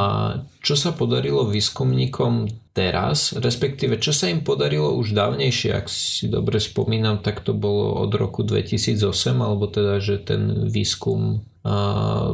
čo 0.61 0.77
sa 0.77 0.93
podarilo 0.93 1.49
výskumníkom 1.49 2.53
teraz, 2.77 3.33
respektíve 3.33 3.97
čo 3.97 4.13
sa 4.13 4.29
im 4.29 4.45
podarilo 4.45 4.93
už 4.93 5.17
dávnejšie, 5.17 5.73
ak 5.73 5.89
si 5.89 6.29
dobre 6.29 6.61
spomínam, 6.61 7.25
tak 7.25 7.41
to 7.41 7.57
bolo 7.57 7.97
od 7.97 8.13
roku 8.13 8.45
2008, 8.45 9.09
alebo 9.41 9.65
teda, 9.65 10.05
že 10.05 10.21
ten 10.21 10.69
výskum 10.69 11.49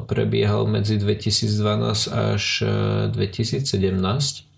prebiehal 0.05 0.67
medzi 0.67 0.99
2012 0.99 2.11
až 2.11 2.45
2017 3.15 4.51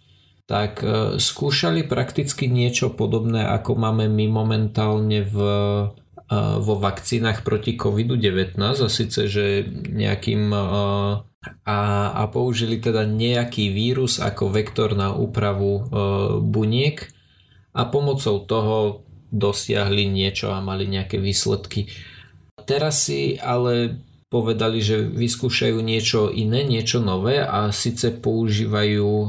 tak 0.47 0.79
e, 0.87 1.19
skúšali 1.19 1.83
prakticky 1.91 2.47
niečo 2.47 2.95
podobné, 2.95 3.43
ako 3.51 3.75
máme 3.75 4.07
my 4.07 4.31
momentálne 4.31 5.27
v, 5.27 5.39
vo 6.63 6.75
vakcínach 6.79 7.43
proti 7.43 7.75
COVID-19 7.75 8.55
a 8.59 8.87
síce, 8.87 9.27
že 9.27 9.67
nejakým 9.91 10.55
a, 11.65 12.13
a 12.15 12.23
použili 12.31 12.79
teda 12.79 13.05
nejaký 13.05 13.71
vírus 13.71 14.19
ako 14.23 14.53
vektor 14.53 14.95
na 14.95 15.15
úpravu 15.15 15.73
e, 15.77 15.83
buniek 16.43 17.11
a 17.77 17.87
pomocou 17.87 18.43
toho 18.45 19.07
dosiahli 19.31 20.09
niečo 20.09 20.55
a 20.55 20.65
mali 20.65 20.87
nejaké 20.87 21.19
výsledky. 21.19 21.91
Teraz 22.65 23.07
si 23.07 23.37
ale 23.39 24.03
povedali, 24.27 24.83
že 24.83 25.07
vyskúšajú 25.07 25.79
niečo 25.83 26.35
iné, 26.35 26.67
niečo 26.67 26.99
nové 26.99 27.39
a 27.39 27.71
síce 27.71 28.11
používajú 28.11 29.11
e, 29.11 29.29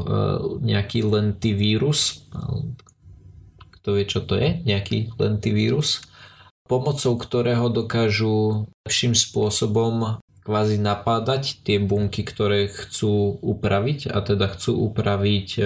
nejaký 0.66 1.06
lentivírus. 1.06 2.26
Kto 3.78 3.88
vie, 3.94 4.06
čo 4.10 4.26
to 4.26 4.36
je? 4.36 4.62
Nejaký 4.66 5.16
lentivírus 5.22 6.08
pomocou 6.68 7.16
ktorého 7.16 7.72
dokážu 7.72 8.68
lepším 8.84 9.16
spôsobom 9.16 10.20
kvázi 10.48 10.80
napádať 10.80 11.60
tie 11.68 11.76
bunky, 11.76 12.24
ktoré 12.24 12.72
chcú 12.72 13.36
upraviť 13.44 14.08
a 14.08 14.24
teda 14.24 14.48
chcú 14.56 14.88
upraviť 14.88 15.50
e, 15.60 15.64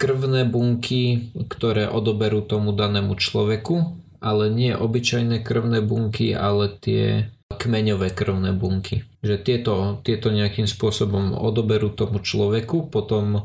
krvné 0.00 0.48
bunky, 0.48 1.28
ktoré 1.44 1.84
odoberú 1.84 2.40
tomu 2.40 2.72
danému 2.72 3.20
človeku, 3.20 4.00
ale 4.24 4.48
nie 4.48 4.72
obyčajné 4.72 5.44
krvné 5.44 5.84
bunky, 5.84 6.32
ale 6.32 6.72
tie 6.72 7.28
kmeňové 7.52 8.16
krvné 8.16 8.56
bunky. 8.56 9.04
Že 9.20 9.36
tieto, 9.44 9.74
tieto 10.00 10.32
nejakým 10.32 10.64
spôsobom 10.64 11.36
odoberú 11.36 11.92
tomu 11.92 12.24
človeku, 12.24 12.88
potom 12.88 13.44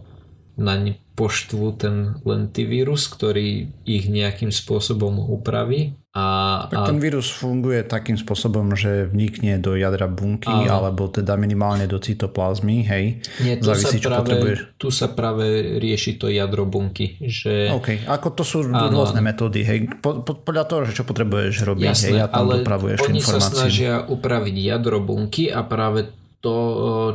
naň 0.56 1.00
poštvu 1.16 1.66
ten 1.80 1.96
lentivírus, 2.28 3.08
ktorý 3.08 3.72
ich 3.88 4.12
nejakým 4.12 4.52
spôsobom 4.52 5.16
upraví. 5.32 5.96
A, 6.16 6.68
tak 6.72 6.80
a... 6.80 6.88
ten 6.88 7.00
vírus 7.00 7.28
funguje 7.28 7.84
takým 7.84 8.16
spôsobom, 8.16 8.72
že 8.76 9.08
vnikne 9.12 9.60
do 9.60 9.76
jadra 9.76 10.08
bunky 10.08 10.48
a... 10.48 10.80
alebo 10.80 11.12
teda 11.12 11.36
minimálne 11.36 11.88
do 11.92 12.00
cytoplazmy, 12.00 12.88
hej? 12.88 13.20
Nie, 13.44 13.60
tu, 13.60 13.68
Závisí, 13.68 14.00
sa 14.00 14.24
práve, 14.24 14.36
tu 14.80 14.88
sa 14.92 15.08
práve 15.12 15.76
rieši 15.80 16.16
to 16.16 16.32
jadro 16.32 16.64
bunky. 16.68 17.20
Že... 17.20 17.76
OK, 17.76 17.88
ako 18.08 18.28
to 18.32 18.44
sú 18.48 18.64
áno, 18.64 18.92
rôzne 18.92 19.20
metódy, 19.20 19.68
hej? 19.68 19.80
Po, 20.00 20.24
po, 20.24 20.40
podľa 20.40 20.64
toho, 20.68 20.82
že 20.88 20.96
čo 20.96 21.04
potrebuješ 21.04 21.68
robiť, 21.68 21.92
Jasné, 21.92 22.08
hej? 22.16 22.20
A 22.24 22.28
tam 22.32 22.48
ale 22.48 22.64
dopravuješ 22.64 23.00
oni 23.12 23.20
informácie. 23.20 23.44
sa 23.44 23.52
snažia 23.52 23.94
upraviť 24.08 24.56
jadro 24.56 25.04
bunky 25.04 25.52
a 25.52 25.68
práve 25.68 26.12
to, 26.46 26.56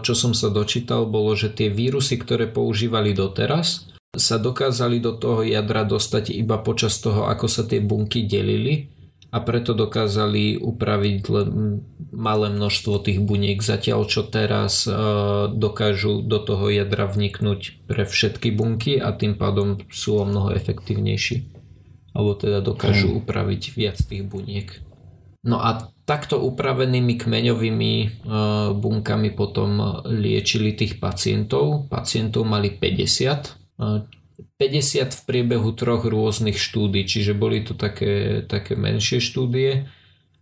čo 0.03 0.19
som 0.19 0.35
sa 0.35 0.51
dočítal, 0.51 1.07
bolo, 1.07 1.38
že 1.38 1.55
tie 1.55 1.71
vírusy, 1.71 2.19
ktoré 2.19 2.51
používali 2.51 3.14
doteraz, 3.14 3.87
sa 4.11 4.43
dokázali 4.43 4.99
do 4.99 5.14
toho 5.14 5.47
jadra 5.47 5.87
dostať 5.87 6.35
iba 6.35 6.59
počas 6.59 6.99
toho, 6.99 7.31
ako 7.31 7.47
sa 7.47 7.62
tie 7.62 7.79
bunky 7.79 8.27
delili 8.27 8.90
a 9.31 9.38
preto 9.38 9.79
dokázali 9.79 10.59
upraviť 10.59 11.19
len 11.31 11.49
malé 12.11 12.51
množstvo 12.51 13.07
tých 13.07 13.23
buniek, 13.23 13.62
zatiaľ 13.62 14.11
čo 14.11 14.27
teraz 14.27 14.90
dokážu 15.55 16.27
do 16.27 16.43
toho 16.43 16.66
jadra 16.66 17.07
vniknúť 17.07 17.87
pre 17.87 18.03
všetky 18.03 18.51
bunky 18.51 18.99
a 18.99 19.14
tým 19.14 19.38
pádom 19.38 19.79
sú 19.95 20.19
o 20.19 20.27
mnoho 20.27 20.51
efektívnejší. 20.59 21.47
Alebo 22.11 22.35
teda 22.35 22.59
dokážu 22.59 23.14
hmm. 23.14 23.19
upraviť 23.23 23.62
viac 23.79 24.03
tých 24.03 24.27
buniek. 24.27 24.83
No 25.47 25.62
a 25.62 25.95
takto 26.11 26.42
upravenými 26.42 27.14
kmeňovými 27.14 27.94
e, 28.03 28.09
bunkami 28.75 29.31
potom 29.31 30.03
liečili 30.11 30.75
tých 30.75 30.99
pacientov. 30.99 31.87
Pacientov 31.87 32.42
mali 32.51 32.75
50. 32.75 33.79
50 33.79 34.03
e, 34.42 35.07
v 35.07 35.20
priebehu 35.23 35.70
troch 35.79 36.03
rôznych 36.03 36.59
štúdí, 36.59 37.07
čiže 37.07 37.38
boli 37.38 37.62
to 37.62 37.79
také, 37.79 38.42
také 38.42 38.75
menšie 38.75 39.23
štúdie 39.23 39.87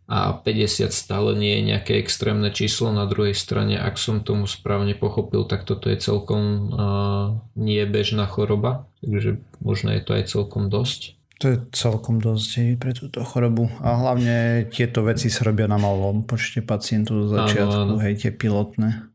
a 0.09 0.33
50 0.33 0.89
stále 0.89 1.37
nie 1.37 1.61
je 1.61 1.63
nejaké 1.69 2.01
extrémne 2.01 2.49
číslo. 2.49 2.89
Na 2.89 3.05
druhej 3.05 3.37
strane, 3.37 3.77
ak 3.77 4.01
som 4.01 4.25
tomu 4.25 4.49
správne 4.49 4.97
pochopil, 4.97 5.45
tak 5.45 5.69
toto 5.69 5.93
je 5.93 6.01
celkom 6.01 6.73
uh, 6.73 7.27
nie 7.61 7.85
choroba, 8.25 8.89
takže 9.05 9.45
možno 9.61 9.93
je 9.93 10.01
to 10.01 10.17
aj 10.17 10.25
celkom 10.33 10.73
dosť. 10.73 11.18
To 11.39 11.55
je 11.55 11.57
celkom 11.71 12.19
dosť 12.19 12.83
pre 12.83 12.91
túto 12.91 13.23
chorobu. 13.23 13.71
A 13.79 13.95
hlavne 13.95 14.67
tieto 14.75 15.07
veci 15.07 15.31
sa 15.31 15.47
robia 15.47 15.71
na 15.71 15.79
malom 15.79 16.27
počte 16.27 16.67
pacientov 16.67 17.31
zo 17.31 17.39
začiatku, 17.39 17.79
áno, 17.79 17.95
áno. 17.95 18.03
hej, 18.03 18.27
tie 18.27 18.31
pilotné. 18.35 19.07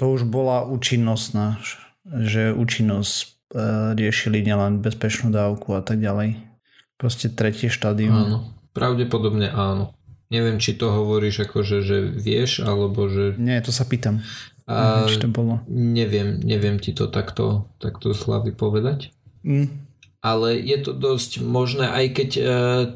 To 0.00 0.16
už 0.16 0.24
bola 0.24 0.64
účinnosť, 0.64 1.28
že 2.24 2.56
účinnosť 2.56 3.14
e, 3.20 3.24
riešili 4.00 4.40
nielen 4.40 4.80
bezpečnú 4.80 5.28
dávku 5.28 5.76
a 5.76 5.84
tak 5.84 6.00
ďalej. 6.00 6.40
Proste 6.96 7.28
tretie 7.28 7.68
štádium. 7.68 8.16
Áno, 8.16 8.38
pravdepodobne 8.72 9.52
áno. 9.52 9.92
Neviem, 10.32 10.56
či 10.56 10.72
to 10.72 10.88
hovoríš 10.88 11.52
akože, 11.52 11.84
že 11.84 11.96
vieš, 12.16 12.64
alebo 12.64 13.12
že... 13.12 13.36
Nie, 13.36 13.60
to 13.60 13.76
sa 13.76 13.84
pýtam. 13.84 14.24
A 14.64 15.04
neviem, 15.04 15.08
či 15.12 15.20
to 15.20 15.28
bolo. 15.28 15.54
Neviem, 15.68 16.40
neviem 16.40 16.76
ti 16.80 16.96
to 16.96 17.12
takto, 17.12 17.68
takto 17.76 18.16
z 18.16 18.20
hlavy 18.24 18.56
povedať. 18.56 19.12
Mm 19.44 19.87
ale 20.18 20.58
je 20.58 20.78
to 20.82 20.92
dosť 20.94 21.42
možné, 21.42 21.86
aj 21.86 22.06
keď 22.10 22.30
e, 22.34 22.42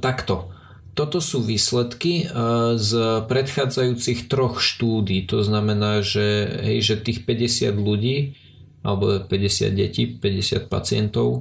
takto. 0.03 0.51
Toto 0.93 1.23
sú 1.23 1.41
výsledky 1.41 2.27
e, 2.27 2.35
z 2.77 2.91
predchádzajúcich 3.31 4.27
troch 4.27 4.59
štúdí. 4.59 5.25
To 5.31 5.41
znamená, 5.41 6.03
že, 6.03 6.51
hej, 6.61 6.79
že 6.83 6.95
tých 7.01 7.25
50 7.25 7.79
ľudí 7.79 8.37
alebo 8.83 9.23
50 9.23 9.71
detí, 9.79 10.11
50 10.19 10.67
pacientov 10.67 11.29
e, 11.31 11.41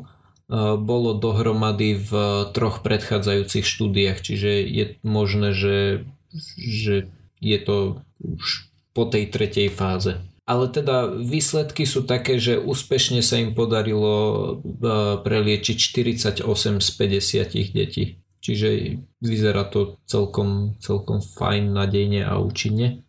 bolo 0.78 1.18
dohromady 1.18 1.98
v 1.98 2.12
troch 2.54 2.86
predchádzajúcich 2.86 3.66
štúdiách. 3.66 4.22
Čiže 4.22 4.50
je 4.62 4.86
možné, 5.02 5.50
že, 5.58 5.78
že 6.62 7.10
je 7.42 7.58
to 7.58 8.06
už 8.22 8.70
po 8.94 9.10
tej 9.10 9.34
tretej 9.34 9.74
fáze 9.74 10.22
ale 10.46 10.66
teda 10.68 11.08
výsledky 11.22 11.86
sú 11.86 12.04
také, 12.04 12.42
že 12.42 12.58
úspešne 12.58 13.22
sa 13.22 13.38
im 13.38 13.54
podarilo 13.54 14.14
e, 14.18 14.50
preliečiť 15.22 15.78
48 16.42 16.44
z 16.82 16.90
50 16.98 17.78
detí. 17.78 18.22
Čiže 18.42 18.98
vyzerá 19.22 19.70
to 19.70 20.02
celkom, 20.10 20.74
celkom 20.82 21.22
fajn, 21.22 21.78
nadejne 21.78 22.26
a 22.26 22.42
účinne. 22.42 23.06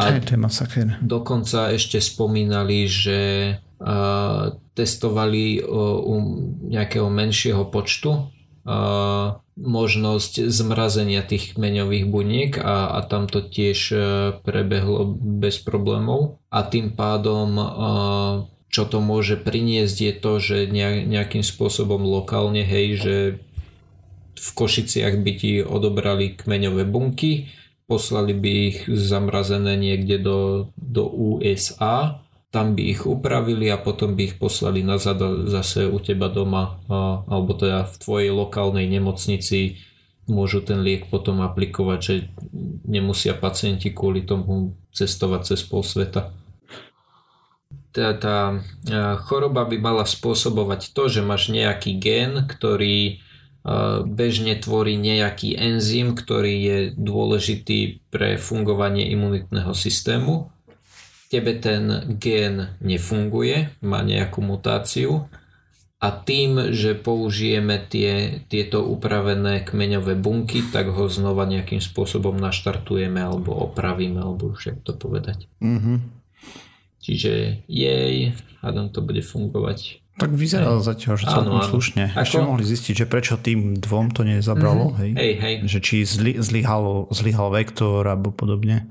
A 0.00 0.16
to 0.18 0.34
je 0.34 0.40
masakér. 0.40 0.96
Dokonca 1.04 1.70
ešte 1.76 2.00
spomínali, 2.00 2.88
že 2.88 3.20
uh, 3.78 4.56
testovali 4.72 5.60
uh, 5.60 5.68
u 6.02 6.14
nejakého 6.66 7.06
menšieho 7.12 7.68
počtu 7.68 8.32
možnosť 9.54 10.50
zmrazenia 10.50 11.22
tých 11.22 11.54
kmeňových 11.54 12.04
buniek 12.10 12.52
a, 12.58 12.96
a 12.96 12.98
tam 13.06 13.30
to 13.30 13.44
tiež 13.44 13.78
e, 13.92 13.98
prebehlo 14.42 15.06
bez 15.14 15.62
problémov. 15.62 16.42
A 16.50 16.66
tým 16.66 16.90
pádom 16.96 17.48
e, 17.54 17.66
čo 18.74 18.82
to 18.90 18.98
môže 18.98 19.38
priniesť 19.38 19.96
je 20.02 20.12
to, 20.18 20.32
že 20.42 20.56
nejakým 21.06 21.46
spôsobom 21.46 22.02
lokálne 22.02 22.66
hej, 22.66 22.98
že 22.98 23.16
v 24.34 24.48
Košiciach 24.50 25.14
by 25.22 25.32
ti 25.38 25.62
odobrali 25.62 26.34
kmeňové 26.34 26.82
bunky, 26.82 27.54
poslali 27.86 28.34
by 28.34 28.50
ich 28.74 28.78
zamrazené 28.90 29.78
niekde 29.78 30.18
do, 30.18 30.40
do 30.74 31.06
USA 31.06 32.23
tam 32.54 32.78
by 32.78 32.82
ich 32.94 33.02
upravili 33.02 33.66
a 33.66 33.82
potom 33.82 34.14
by 34.14 34.30
ich 34.30 34.38
poslali 34.38 34.86
nazad 34.86 35.18
zase 35.50 35.90
u 35.90 35.98
teba 35.98 36.30
doma 36.30 36.78
a, 36.86 37.26
alebo 37.26 37.58
teda 37.58 37.82
v 37.90 37.94
tvojej 37.98 38.30
lokálnej 38.30 38.86
nemocnici 38.86 39.82
môžu 40.30 40.62
ten 40.62 40.78
liek 40.86 41.10
potom 41.10 41.42
aplikovať, 41.42 41.98
že 41.98 42.14
nemusia 42.86 43.34
pacienti 43.34 43.90
kvôli 43.90 44.22
tomu 44.22 44.78
cestovať 44.94 45.40
cez 45.50 45.66
pol 45.66 45.82
sveta. 45.82 46.30
Tá, 47.90 48.14
tá 48.14 48.62
choroba 49.26 49.66
by 49.66 49.76
mala 49.82 50.06
spôsobovať 50.06 50.94
to, 50.94 51.10
že 51.10 51.26
máš 51.26 51.50
nejaký 51.50 51.98
gen, 51.98 52.46
ktorý 52.46 53.18
bežne 54.06 54.54
tvorí 54.60 54.94
nejaký 54.94 55.58
enzym, 55.58 56.14
ktorý 56.14 56.54
je 56.54 56.78
dôležitý 56.94 58.04
pre 58.14 58.38
fungovanie 58.38 59.10
imunitného 59.10 59.74
systému 59.74 60.53
tebe 61.34 61.58
ten 61.58 62.06
gen 62.22 62.78
nefunguje, 62.78 63.74
má 63.82 64.06
nejakú 64.06 64.38
mutáciu 64.38 65.26
a 65.98 66.12
tým, 66.14 66.70
že 66.70 66.94
použijeme 66.94 67.80
tie, 67.90 68.44
tieto 68.46 68.86
upravené 68.86 69.66
kmeňové 69.66 70.14
bunky, 70.14 70.62
tak 70.70 70.94
ho 70.94 71.10
znova 71.10 71.48
nejakým 71.48 71.82
spôsobom 71.82 72.38
naštartujeme 72.38 73.18
alebo 73.18 73.56
opravíme, 73.56 74.22
alebo 74.22 74.54
už 74.54 74.62
jak 74.70 74.78
to 74.86 74.94
povedať. 74.94 75.50
Mm-hmm. 75.58 75.96
Čiže 77.02 77.66
jej, 77.66 78.36
hádam 78.62 78.94
to 78.94 79.02
bude 79.02 79.24
fungovať 79.26 80.03
tak 80.14 80.30
vyzeralo 80.30 80.78
hej. 80.78 80.86
zatiaľ, 80.94 81.14
že 81.18 81.26
celkom 81.26 81.58
áno, 81.58 81.66
slušne. 81.66 82.14
Ako... 82.14 82.22
Ešte 82.22 82.38
mohli 82.46 82.62
zistiť, 82.62 82.94
že 83.02 83.06
prečo 83.10 83.34
tým 83.34 83.74
dvom 83.82 84.14
to 84.14 84.22
nezabralo, 84.22 84.94
mm-hmm. 84.94 85.00
hej? 85.02 85.10
hej, 85.18 85.32
hej. 85.42 85.54
Že 85.66 85.78
či 85.82 85.96
zli, 86.06 86.32
zlyhalo, 86.38 87.10
zlyhal 87.10 87.50
vektor 87.50 88.06
alebo 88.06 88.30
podobne, 88.30 88.86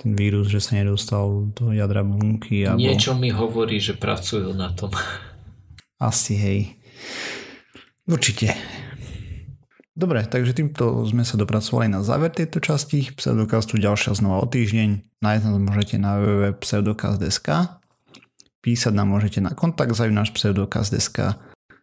ten 0.00 0.16
vírus, 0.16 0.48
že 0.48 0.64
sa 0.64 0.80
nedostal 0.80 1.52
do 1.52 1.76
jadra 1.76 2.00
bunky. 2.00 2.64
Alebo... 2.64 2.80
Niečo 2.80 3.12
mi 3.12 3.28
hovorí, 3.28 3.76
že 3.84 4.00
pracujú 4.00 4.56
na 4.56 4.72
tom. 4.72 4.96
Asi, 6.00 6.40
hej. 6.40 6.60
Určite. 8.08 8.56
Dobre, 9.92 10.24
takže 10.24 10.56
týmto 10.56 11.04
sme 11.04 11.20
sa 11.20 11.36
dopracovali 11.36 11.92
na 11.92 12.00
záver 12.00 12.32
tejto 12.32 12.64
časti. 12.64 13.12
Pseudokastu 13.12 13.76
ďalšia 13.76 14.16
znova 14.16 14.40
o 14.40 14.48
týždeň. 14.48 15.20
Nájsť 15.20 15.42
nás 15.44 15.56
môžete 15.60 16.00
na 16.00 16.16
www.pseudokast.sk 16.16 17.81
Písať 18.62 18.94
nám 18.94 19.10
môžete 19.10 19.42
na 19.42 19.50
kontakt 19.52 19.92
zavináš 19.98 20.30
pseudokaz.sk 20.30 21.34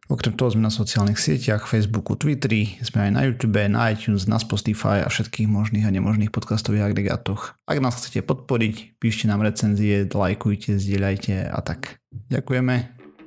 Okrem 0.10 0.34
toho 0.34 0.50
sme 0.50 0.66
na 0.66 0.74
sociálnych 0.74 1.22
sieťach, 1.22 1.70
Facebooku, 1.70 2.18
Twitteri, 2.18 2.82
sme 2.82 3.06
aj 3.06 3.12
na 3.14 3.22
YouTube, 3.30 3.62
na 3.70 3.94
iTunes, 3.94 4.26
na 4.26 4.42
Spotify 4.42 5.06
a 5.06 5.08
všetkých 5.14 5.46
možných 5.46 5.86
a 5.86 5.94
nemožných 5.94 6.34
podcastových 6.34 6.90
agregátoch. 6.90 7.54
Ak 7.70 7.78
nás 7.78 7.94
chcete 7.94 8.26
podporiť, 8.26 8.98
píšte 8.98 9.30
nám 9.30 9.46
recenzie, 9.46 10.10
lajkujte, 10.10 10.82
zdieľajte 10.82 11.54
a 11.54 11.60
tak. 11.62 12.02
Ďakujeme. 12.34 12.76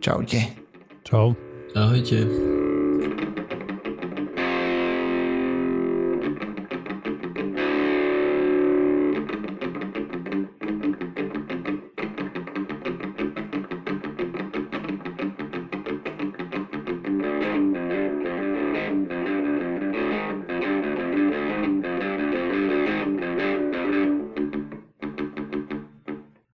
Čaute. 0.02 0.42
Čau. 1.06 1.38
Ahojte. 1.78 2.61